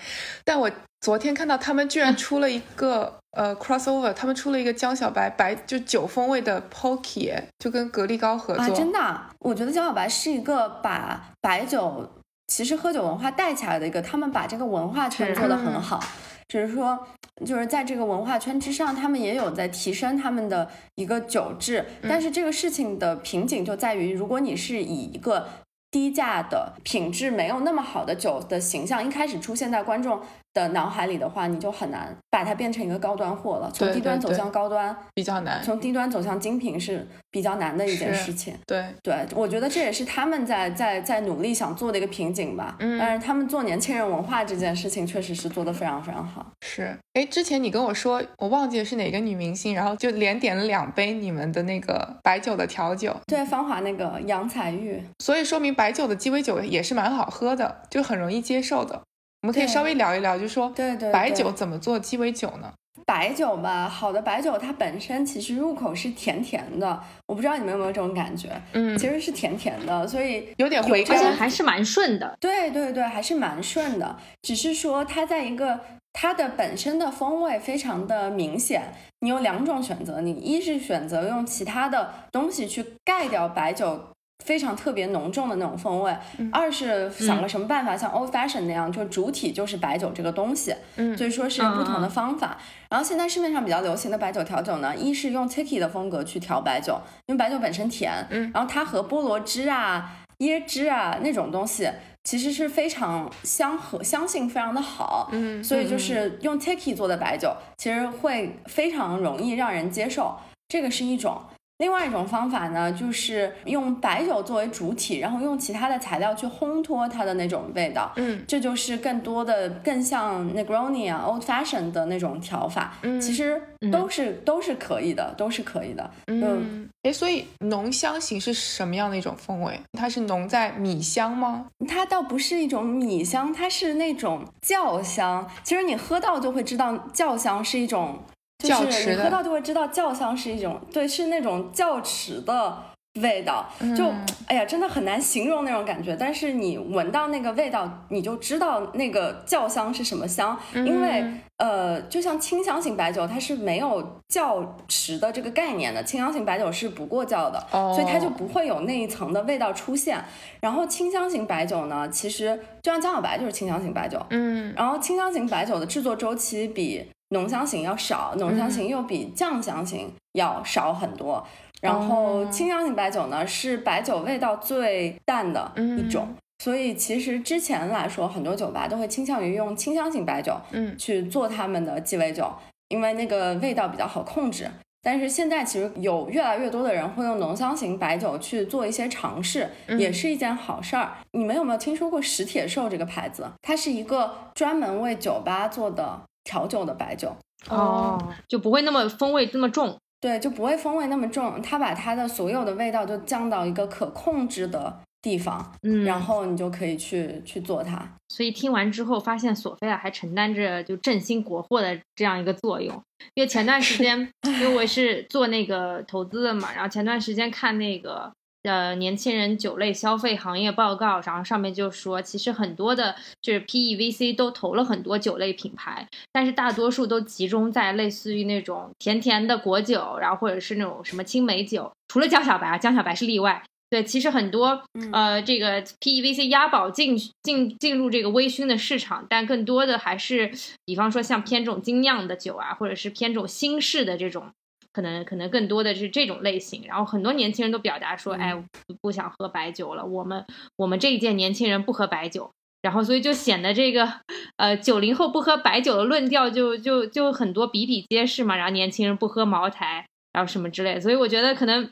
[0.45, 0.71] 但我
[1.01, 3.15] 昨天看到他们居然出了一个。
[3.37, 8.63] 呃，crossover，他们出了一个江小白白就酒风味的 Pocky，就跟格力高合作。
[8.63, 12.09] 啊，真的，我觉得江小白是一个把白酒
[12.47, 16.03] 其实喝酒文化带起来的一个，他们把这个文化圈做得很好。
[16.47, 16.97] 只是说，
[17.45, 21.85] 就是在这个文化圈之上，他们也有在提升他们的一个酒质。
[22.01, 25.47] 但是这个事情的瓶颈就在于，如果你是以一个
[25.91, 30.19] 低价的品质没有那么好的酒的形象一开始出现在观众。
[30.53, 33.69] 的脑海里的话，你就很难把它变成一个高端货了。
[33.73, 38.53] 从低端走向高端比较难，从低端走向精品是比较难的一件事情。
[38.65, 42.75] 对对，我觉得这也是他们在在在努力想做的一个瓶颈吧。
[42.79, 46.45] 嗯，但是他们做年轻人文化这件事情，确实是做的非常非常好。
[46.61, 53.15] 是，哎，之前你跟我说，我忘记了是哪个女明星，然后就连点了两杯你们的那个白酒的调酒。
[53.27, 55.03] 对，芳华那个杨采钰。
[55.19, 59.01] 所以说明白酒的鸡尾酒也是蛮好喝的，就很容易接受的。
[59.41, 62.73] 我们可以稍微聊一聊，就说对对白酒怎么做鸡尾酒呢？
[63.05, 72.37] 白酒吧，好的白酒它本身其实入口是甜甜的，我不知道你们有没有这种感觉，嗯，其实是甜甜的，所以有点回甘，还是蛮顺的。
[72.39, 75.79] 对对对，还是蛮顺的，只是说它在一个
[76.11, 84.09] 它的本身的风味非常的明显，你有两种选择，你一是选择用其他的东西去盖掉白酒。
[84.45, 86.15] 非常特别浓重的那种风味。
[86.51, 90.73] 二是想个什么办法，像 old fashion 那样，就主体就是白酒这个东西。
[90.95, 92.57] 嗯，所以说是不同的方法。
[92.89, 98.11] 然后现在市面上比较流行的白酒调酒呢，一是用 tiki 的风格去调白酒，因为白酒本身甜。
[98.31, 101.87] 嗯，然后它和菠萝汁啊、椰汁啊那种东西
[102.23, 105.29] 其实是非常相合，相性非常的好。
[105.31, 110.35] 嗯，所以就是用 tiki 做的白酒，其实会非常容易让人接受。
[110.69, 111.39] 这个是一种。
[111.79, 118.11] 另外一种方法呢，就是用白酒作为主体，然后用其他的材料去烘托它的那种味道。
[118.17, 122.97] 嗯，这就是更多的更像 Negroni 啊，Old Fashion 的那种调法。
[123.01, 126.11] 嗯，其实都是都是可以的，都是可以的。
[126.27, 129.79] 嗯，哎，所以浓香型是什么样的一种风味？
[129.93, 131.67] 它是浓在米香吗？
[131.87, 135.49] 它倒不是一种米香，它是那种酵香。
[135.63, 138.19] 其实你喝到就会知道，酵香是一种。
[138.59, 142.77] 就是你喝到就会知道酵香是一种，对，是那种窖池的
[143.21, 143.65] 味道，
[143.97, 144.05] 就
[144.47, 146.13] 哎呀，真的很难形容那种感觉。
[146.15, 151.23] 但是你闻到那个味道，你就知道那个窖香是什么香，因为
[151.57, 160.21] 呃，就像清香型白酒，它是没有窖池的这个概念的，清香型白酒是不过窖的，所以它就不会有那一层的味道出现。
[160.59, 167.09] 然后清香型白酒呢，其实就像江小白就是清香型白酒，嗯，然后清香型白酒的制作周期比。
[167.29, 171.45] 浓香型要少，浓香型又比酱香型要少很多。
[171.81, 176.27] 然后清香型白酒呢，是白酒味道最淡的一种。
[176.61, 182.51] 所以其实之前来说，很多酒吧都会倾向于用清香型白酒，嗯，去做他们的鸡尾酒，
[182.89, 184.69] 因为那个味道比较好控制。
[185.01, 191.13] 但是现在其实有越来越多的人会用浓香型白酒去做一些尝试，也是一件好事儿。
[191.31, 193.49] 你们有没有听说过史铁兽这个牌子？
[193.61, 196.23] 它是一个专门为酒吧做的。
[196.49, 197.35] 调酒的白酒
[197.69, 201.61] 哦，就不会那么风味那么重，对，就不会风味那么重。
[201.61, 208.15] 它把它的所有的味道都降到一个可控制的地方，嗯，然后你就可以去去做它。
[208.29, 212.95] 所以听完之后，发现索菲亚还承担着就振兴国货的这样一个作用。
[213.35, 218.31] 因为前段时间， 因为我是做那个投资的嘛，然后前段时间看那个。
[218.63, 233.63] 呃，年轻人酒类消费行业报告，然后上面就说，其实很多的，就是 PE VC 都投了很多酒类品牌，但是大多数都集中在类似于那种甜甜的果酒，然后或者是那种什么青梅酒，除了江小白啊，江小白是例外。
[233.89, 240.51] 对，其实很多呃，这个 PE VC 押宝进进进入这个微醺的市场，但更多的还是，
[240.85, 244.45] 比方说像偏这种精酿的酒啊，或者是偏这种新式的这种。
[244.91, 248.53] 可能可能更多的是这种类型，然后很多年轻人都表达说，哎，
[249.01, 250.05] 不想喝白酒了。
[250.05, 250.45] 我们
[250.77, 254.11] 我们这一届年轻人不喝白酒，然后所以就显得这个
[254.57, 258.55] 呃九零后不喝白酒的论调就就就很多比比皆是嘛。
[258.55, 260.99] 然后年轻人不喝茅台，然后什么之类。
[260.99, 261.89] 所以我觉得可能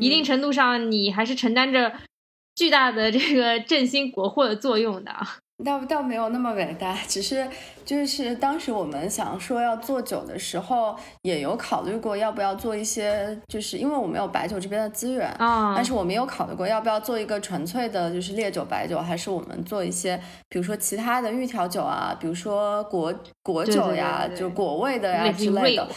[0.00, 1.94] 一定程度上你还是承担着
[2.56, 5.14] 巨大的这个振兴国货的作用的。
[5.64, 7.46] 倒倒没有那么伟大，只是
[7.84, 25.88] 就是当时我们想说要做酒的时候，也有考虑过要不要做一些，就是因为我们有白酒这边的资源啊，但是我们有考虑过要不要做一个纯粹的，就是烈酒白酒，还是我们做一些，比如说其他的预调酒啊，比如说果果酒呀，就果味的呀之类的。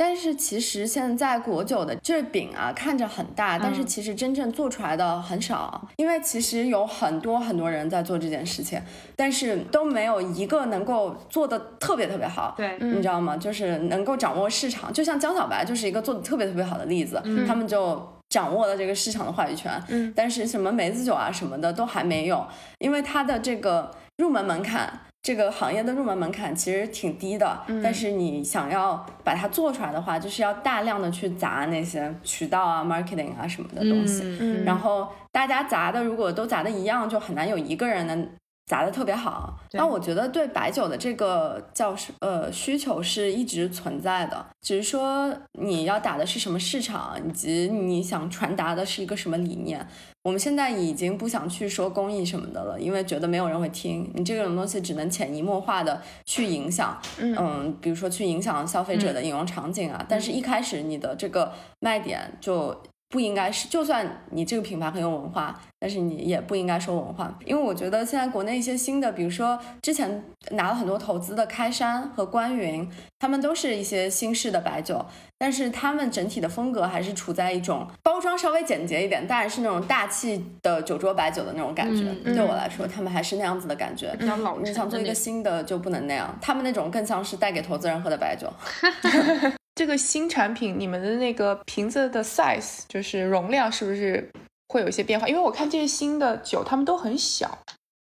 [0.00, 5.86] 但是其实现在果酒的这饼啊，看着很大，但是其实真正做出来的很少。
[5.96, 8.80] 因为其实有很多很多人在做这件事情，
[9.14, 12.54] 但是都没有一个能够做的特别特别好。
[12.56, 13.36] 对，你知道吗？
[13.36, 17.22] 就是能够掌握市场，就像江小白就是一个做的特别特别好的例子。
[17.46, 19.70] 他们就掌握了这个市场的话语权。
[19.88, 22.42] 嗯，但是什么梅子酒啊什么的都还没有，
[22.78, 25.00] 因为它的这个入门门槛。
[25.22, 34.24] 这个行业的入门门槛其实挺低的，但是你想要把它做出来的话，就是要大量的去砸那些渠道啊、marketing 啊什么的东西。
[34.64, 38.30] 然后大家砸的如果都砸的一样，就很难有一个人能
[38.64, 39.58] 砸的特别好。
[39.72, 49.86] 那我觉得对白酒的这个叫呃需求是一直存在的，只是说你要打的是什么市场，以及你想传达的是一个什么理念。
[50.22, 54.10] 我们现在已经不想去说公益什么的了，因为觉得没有人会听。
[54.14, 60.04] 你这种东西，只能潜移默化的去影响，嗯，比如说去影响消费者的饮用场景啊。
[60.06, 62.76] 但是一开始你的这个卖点就
[63.10, 65.60] 不应该是，就算你这个品牌很有文化。
[65.82, 72.86] 但是你也不应该说文化，因为我觉得现在国内一些新的，比如说之前拿了很多投资的开山和关云，
[73.18, 75.02] 他们都是一些新式的白酒，
[75.38, 82.04] 但是他们整体的风格还是处在一种包装稍微简洁一点，当然是那种大气的酒桌白酒的那种感觉。
[82.34, 84.14] 对我来说，他们还是那样子的感觉。
[84.18, 88.52] 比较老你想做一个新的就不能那样，他们那种更像是带给投资人喝的白酒。
[89.80, 94.30] 这个新产品，你们的那个瓶子的 size 就是容量是不是？
[94.68, 97.60] 会有一些变化，因为我看这些新的酒，它们都很小，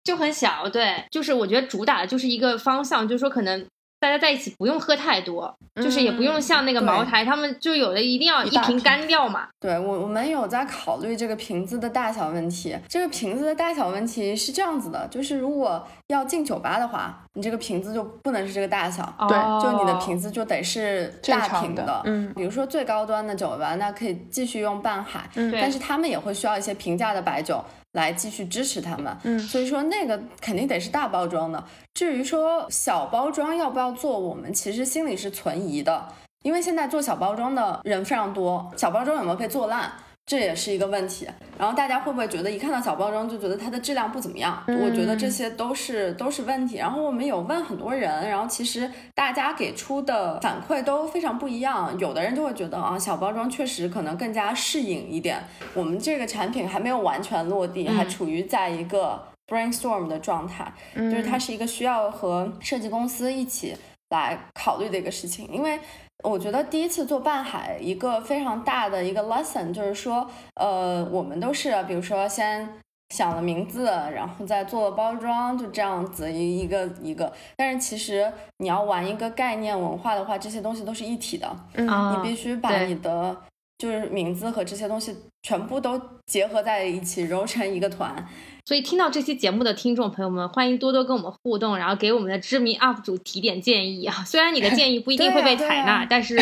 [0.03, 0.69] 就很小。
[0.69, 3.65] 对，就是我觉得主打的就是一个方向，就是说可能
[3.99, 9.47] 大家在一起不用喝太多，就是也不用像那个茅台，他们就有的一定要一瓶干掉嘛。
[9.59, 12.77] 对我，我们有在考虑这个瓶子的大小问题。
[12.87, 22.01] 这个瓶子的大小问题是这样子的，就是如果要进酒吧的话，你这个瓶子就不能是这个大小，对，就你的瓶子就得是大瓶的。
[22.05, 27.63] 嗯，比如说最高端的酒吧，那可以继续用半海，嗯，但是他们也会需要一些平价的白酒。
[27.95, 31.63] 来继续支持他们，嗯，所以说那个肯定得是大包装的。
[31.93, 36.05] 至于说小包装要不要做，我们其实心里是存疑的，
[36.43, 39.91] 因为现在做小包装的人非常多，小包装有没有被做烂？
[40.25, 44.63] 这也是一个问题，然后大家会不会觉得一看到小包装就觉得它的质量不怎么样？
[44.67, 46.77] 我觉得这些都是都是问题。
[46.77, 51.95] 然后我们有问很多人，然后其实大家给出的反馈都非常不一样。
[51.99, 55.43] 有的人就会觉得啊，小包装确实可能更加适应一点。
[55.75, 63.75] 我们这个产品还没有完全落地，还处于在一个 brainstorm 的状态，就是它是一个需要和设计公司一起
[64.09, 65.79] 来考虑的一个事情，因为。
[66.23, 72.67] 我觉得第一次做半海，一个非常大的一个 lesson 就是说，呃，我们都是比如说先
[73.09, 77.31] 想了名字，然后再做了包装，就这样子一一个一个。
[77.57, 83.35] 但是其实你要玩一个概念文化的话，这些东西都是一体的，嗯，你必须把你的
[83.77, 88.27] 就是名字和这些东西全部都结合在一起，揉成一个团。
[88.65, 94.23] 所以听到这期节目的听众朋友们，欢迎多多跟我们互动，然后给我们的知名 UP 主提点建议啊。
[94.25, 96.35] 虽然你的建议不一定会被采纳， 但是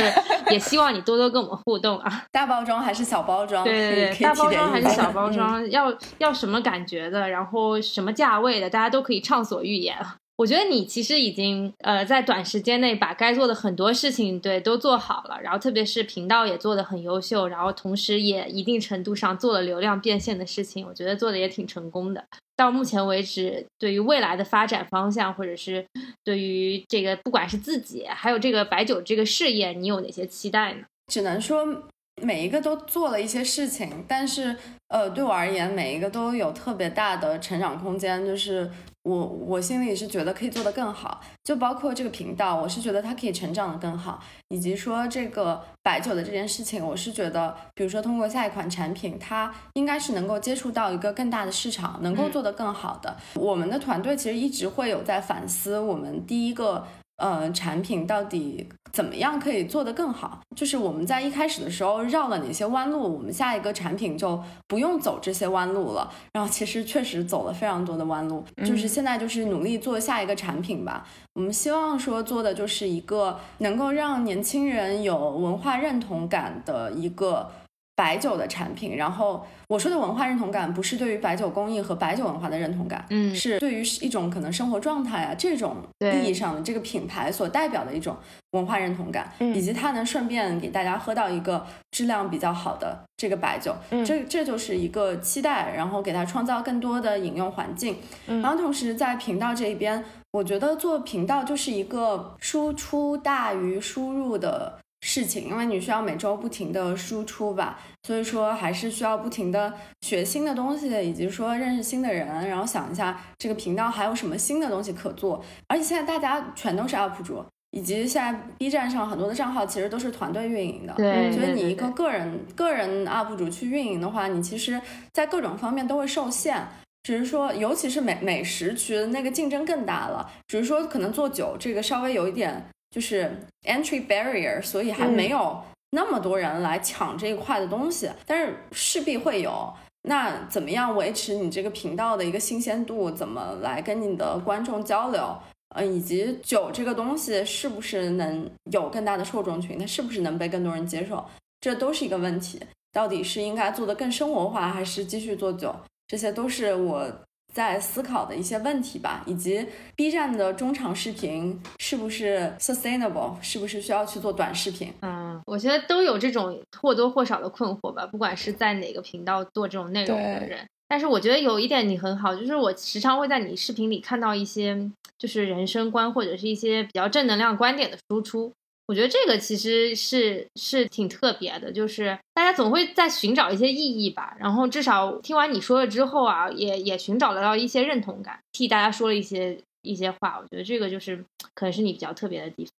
[0.51, 2.23] 也希望你多多跟我们互动啊。
[2.31, 3.65] 大包装还是小包装？
[3.65, 5.69] 对对对，大包装还是小包装？
[5.69, 7.27] 要要什么感觉的？
[7.29, 8.69] 然后什么价位的？
[8.69, 9.97] 大家都可以畅所欲言。
[10.36, 22.25] 我觉得你其实已经呃在短时间内把该做的很多事情对都做好了，然后特别是频道也做得很优秀，然后同时也一定程度上做了流量变现的事情，我觉得做的也挺成功的。
[22.55, 25.86] 到目前为止，对于未来的发展方向，或者是
[26.23, 30.81] 对于这个不管是自己还有这个白酒这个事业，你有哪些期待呢？
[31.07, 31.84] 只能说。
[32.22, 34.55] 每一个都做了一些事情，但是
[34.88, 38.26] 呃，对我而言，每一个都有特别大的成长空间。
[38.26, 38.70] 就是
[39.01, 53.18] 我我心里是觉得可以做得更好，就包括这个频道，我是觉得它可以成长得更好，以及说这个白酒的这件事情，我是觉得，比如说通过下一款产品，它应该是能够接触到一个更大的市场，能够做得更好的。
[53.34, 56.86] 我们的团队其实一直会有在反思，我们第一个。
[57.18, 60.41] 呃，产品到底怎么样可以做得更好？
[60.55, 66.11] 就是我们在一开始的时候绕了哪些弯路，我们下一个产品就不用走这些弯路了。
[66.34, 71.07] 然后其实确实走了非常多的弯路，就是现在就是努力做下一个产品吧。
[71.34, 77.49] 我们希望说做的就是一个能够让年轻人有文化认同感的一个。
[77.95, 88.17] 白酒的产品，然后我说的文化认同感，不是对于白酒工艺和白酒文化的认同感，嗯，是对于一种可能生活状态啊这种意义上的这个品牌所代表的一种
[88.51, 104.79] 文化认同感，以及它能顺便给大家喝到一个质量比较好的这个白酒，这这就是一个期待，然后给它创造更多的饮用环境，然后同时在频道这一边，我觉得做频道就是一个输出大于输入的。
[105.14, 115.45] 事情，因为你需要每周不停的输出吧，所以说还是需要不停的学新的东西，以及说认识新的人，然后想一下这个频道还有什么新的东西可做。
[115.68, 124.82] 而且现在大家全都是 UP 主，以及现在 B 站上很多的账号其实都是团队运营的，对，所以你一个个人个人 UP 主去运营的话，你其实
[125.14, 126.68] 在各种方面都会受限。
[127.03, 130.32] 只是说，尤其是美美食区那个竞争更大了。
[130.47, 132.66] 只是说，可能做酒这个稍微有一点。
[132.93, 139.73] 就是 entry barrier，所以还没有那么多人来抢这一块的东西，但是势必会有。
[140.03, 143.09] 那怎么样维持你这个频道的一个新鲜度？
[143.09, 145.35] 怎么来跟你的观众交流？
[145.75, 149.79] 呃，以及酒这个东西是不是能有更大的受众群？
[149.79, 151.25] 它是不是能被更多人接受？
[151.61, 152.61] 这都是一个问题。
[152.91, 155.75] 到底是应该做的更生活化，还是继续做酒？
[156.07, 157.11] 这些都是我。
[157.53, 164.91] 在思考的一些问题吧，以及 B 站的中长视频是不是 sustainable，是不是需要去做短视频？
[165.01, 170.67] 嗯，我觉得都有这种或多或少的困惑吧，不管是在哪个频道做这种内容的人。
[170.87, 174.77] 但是我觉得有一点你很好，就是我时常会在你视频里看到一些
[175.17, 178.51] 就是人生观或者是一些比较正能量观点的输出。
[178.86, 184.36] 我觉得这个其实是是挺特别的，就是大家总会在寻找一些意义吧。
[184.39, 190.38] 然后至少听完你说了之后啊，也也寻找得到一些认同感，替大家说了一些一些话。
[190.38, 191.23] 我觉得这个就是
[191.53, 192.73] 可能是你比较特别的地方。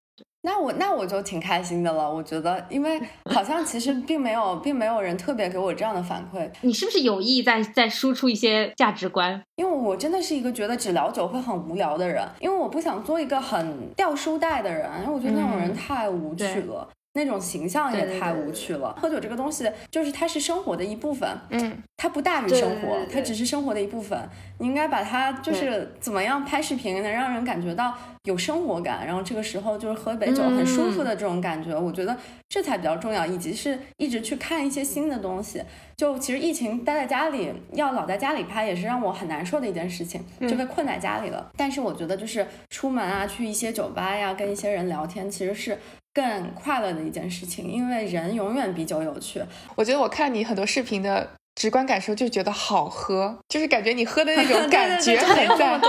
[0.47, 6.47] 那我那我就挺开心的了，我觉得，因为好像其实并没有，并没有人特别给我这样的反馈。
[6.61, 9.43] 你是不是有意在在输出一些价值观？
[9.57, 16.87] 因为我真的是一个觉得只聊酒会很无聊的人，因为我不想做一个很掉书袋的人，因为我觉得那种人太无趣了。
[17.15, 18.95] 那种形象也太无趣了。
[19.01, 24.29] 喝酒这个东西，就是它是生活的一部分，嗯，它不大于生活，它只是生活的一部分。
[24.59, 32.17] 你应该把它就是怎么样拍视频，能让人感觉到有生活感，然后这个时候就是喝一杯酒很舒服的这种感觉，我觉得
[32.49, 33.25] 这才比较重要。
[33.25, 35.63] 以及是一直去看一些新的东西。
[35.97, 41.51] 就其实疫情待在家里，要老在家里拍，也是让我很难受的一件事情，就被困在家里了。
[41.57, 45.79] 但是我觉得就是出门啊，去一些酒吧呀，跟一些人聊天，其实是。
[46.15, 49.43] 更快乐的一件事情，因为人永远比酒有趣。
[49.75, 55.81] 我觉得我看你很多视频的直观感受就觉得好喝，就是感觉你喝的那种 感觉很在。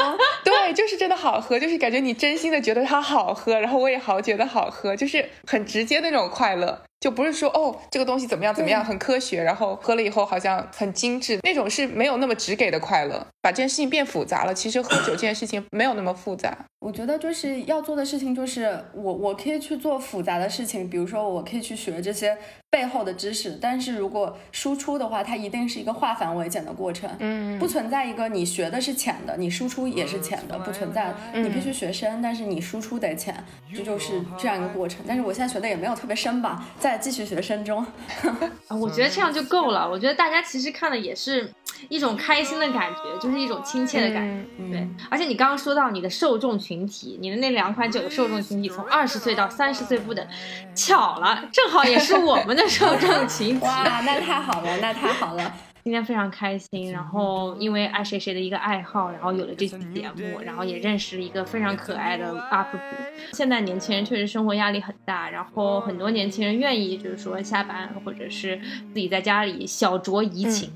[0.44, 6.82] 对，就是真的好喝，就是感觉你真心的觉得它好喝，然后我也好觉得好喝，就是很直接的那种快乐。
[7.00, 14.54] 就不是说哦，这个东西怎么样怎么样，很科学，然后喝了以后好像很精致，那种是没有那么直给的快乐，把这件事情变复杂了。
[14.54, 16.58] 其实喝酒这件事情没有那么复杂。
[16.80, 22.38] 我觉得就是要做的事情就是我我可以去做复杂的事情，比如说我可以去学这些
[22.70, 31.12] 背后的知识，但是如果输出的话，它一定是一个化繁为简的过程，嗯，不存在一个你学的是浅的，你输出也是浅的，不存在。
[31.34, 33.44] 你必须学深，但是你输出得浅，
[33.74, 35.04] 这就是这样一个过程。
[35.08, 36.95] 但是我现在学的也没有特别深吧，在。
[37.06, 37.86] 继续学生中，
[38.82, 39.88] 我觉得这样就够了。
[39.88, 41.48] 我觉得大家其实看的也是
[41.88, 44.64] 一种开心的感觉，就是一种亲切的感觉。
[44.72, 50.26] 对，而且你刚刚说到你的受众群体，你的那两款酒的受众群体从二十岁到三十岁不等，
[50.74, 53.66] 巧了，正好也是我们的受众群体。
[53.66, 55.53] 哇，那太好了，那太好了。
[55.86, 62.78] 今天非常开心，然后因为爱谁谁的一个爱好，然后有了这期节目，然后也认识一个非常可爱的 UP 主。
[63.34, 68.60] 现在年轻人确实生活压力很大，然后很多年轻人愿意就是说下班或者是
[68.95, 70.72] 自己在家里小酌怡情。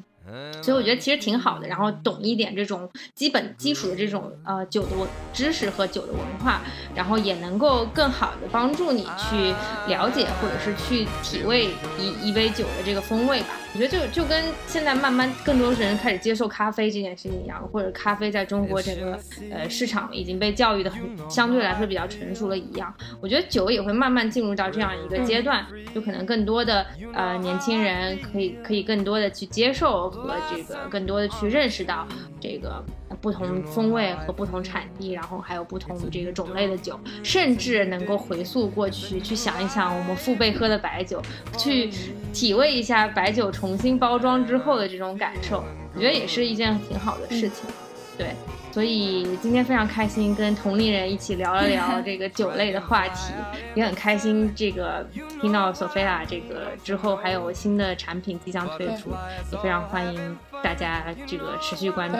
[0.61, 4.90] 所以我觉得其实挺好的，然后懂一点这种基本基础的这种呃酒的
[5.34, 6.61] 知识和酒的文化，
[6.94, 9.56] 然后也能够更好的帮助你去
[9.88, 13.48] 了解或者是去体味一一杯酒的这个风味吧。
[13.74, 19.20] 我觉得就就跟现在慢慢更多人开始接受咖啡这件事情一样，或者咖啡在中国整个
[19.52, 30.10] 呃市场已经被教育的很相对来说比较成熟了一样，我觉得酒也会慢慢进入到这样一个阶段，就可能更多的呃年轻人可以可以更多的去接受。
[30.10, 32.08] 和这个更多的去认识到
[32.40, 32.84] 这个
[33.22, 41.22] 不同风味和不同产地，然后还有不同这个种类的酒，甚至能够回溯过去，去想一想我们父辈喝的白酒，
[41.58, 41.90] 去
[42.34, 45.64] 体味一下白酒重新包装之后的这种感受，
[45.96, 47.70] 我觉得也是一件挺好的事情，
[48.18, 48.28] 对。
[48.72, 53.34] 所以今天非常开心，跟同龄人一起聊了聊这个酒类的话题，
[53.74, 54.54] 也很开心。
[54.56, 55.04] 这个
[55.41, 59.10] 听到索菲亚这个之后还有新的产品即将推出，
[59.52, 62.18] 也非常欢迎大家这个持续关注。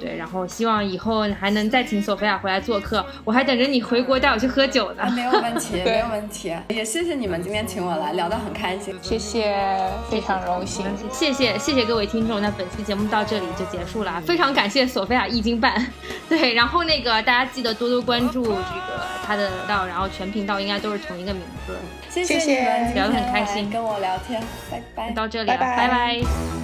[0.00, 5.04] 对，然后希望以后还能再请索菲亚回来做客，我还等着你回国带我去喝酒呢。
[5.14, 6.54] 没有问题， 没有问题。
[6.68, 8.94] 也谢谢你们今天请我来，聊得很开心。
[9.00, 9.56] 谢谢，
[10.10, 10.84] 非常荣幸。
[11.10, 12.40] 谢谢，谢谢各位听众。
[12.40, 15.74] 那本期节目到这里就结束了，非常感谢索菲亚一斤半。
[16.28, 21.74] 对，然后那个大家记得多多关注这个他的道，然后全频道应该都是同一个名字。
[22.10, 24.40] 谢谢你们聊得很开心，跟我聊天，
[24.70, 25.10] 拜拜。
[25.10, 26.63] 到这里了，拜拜。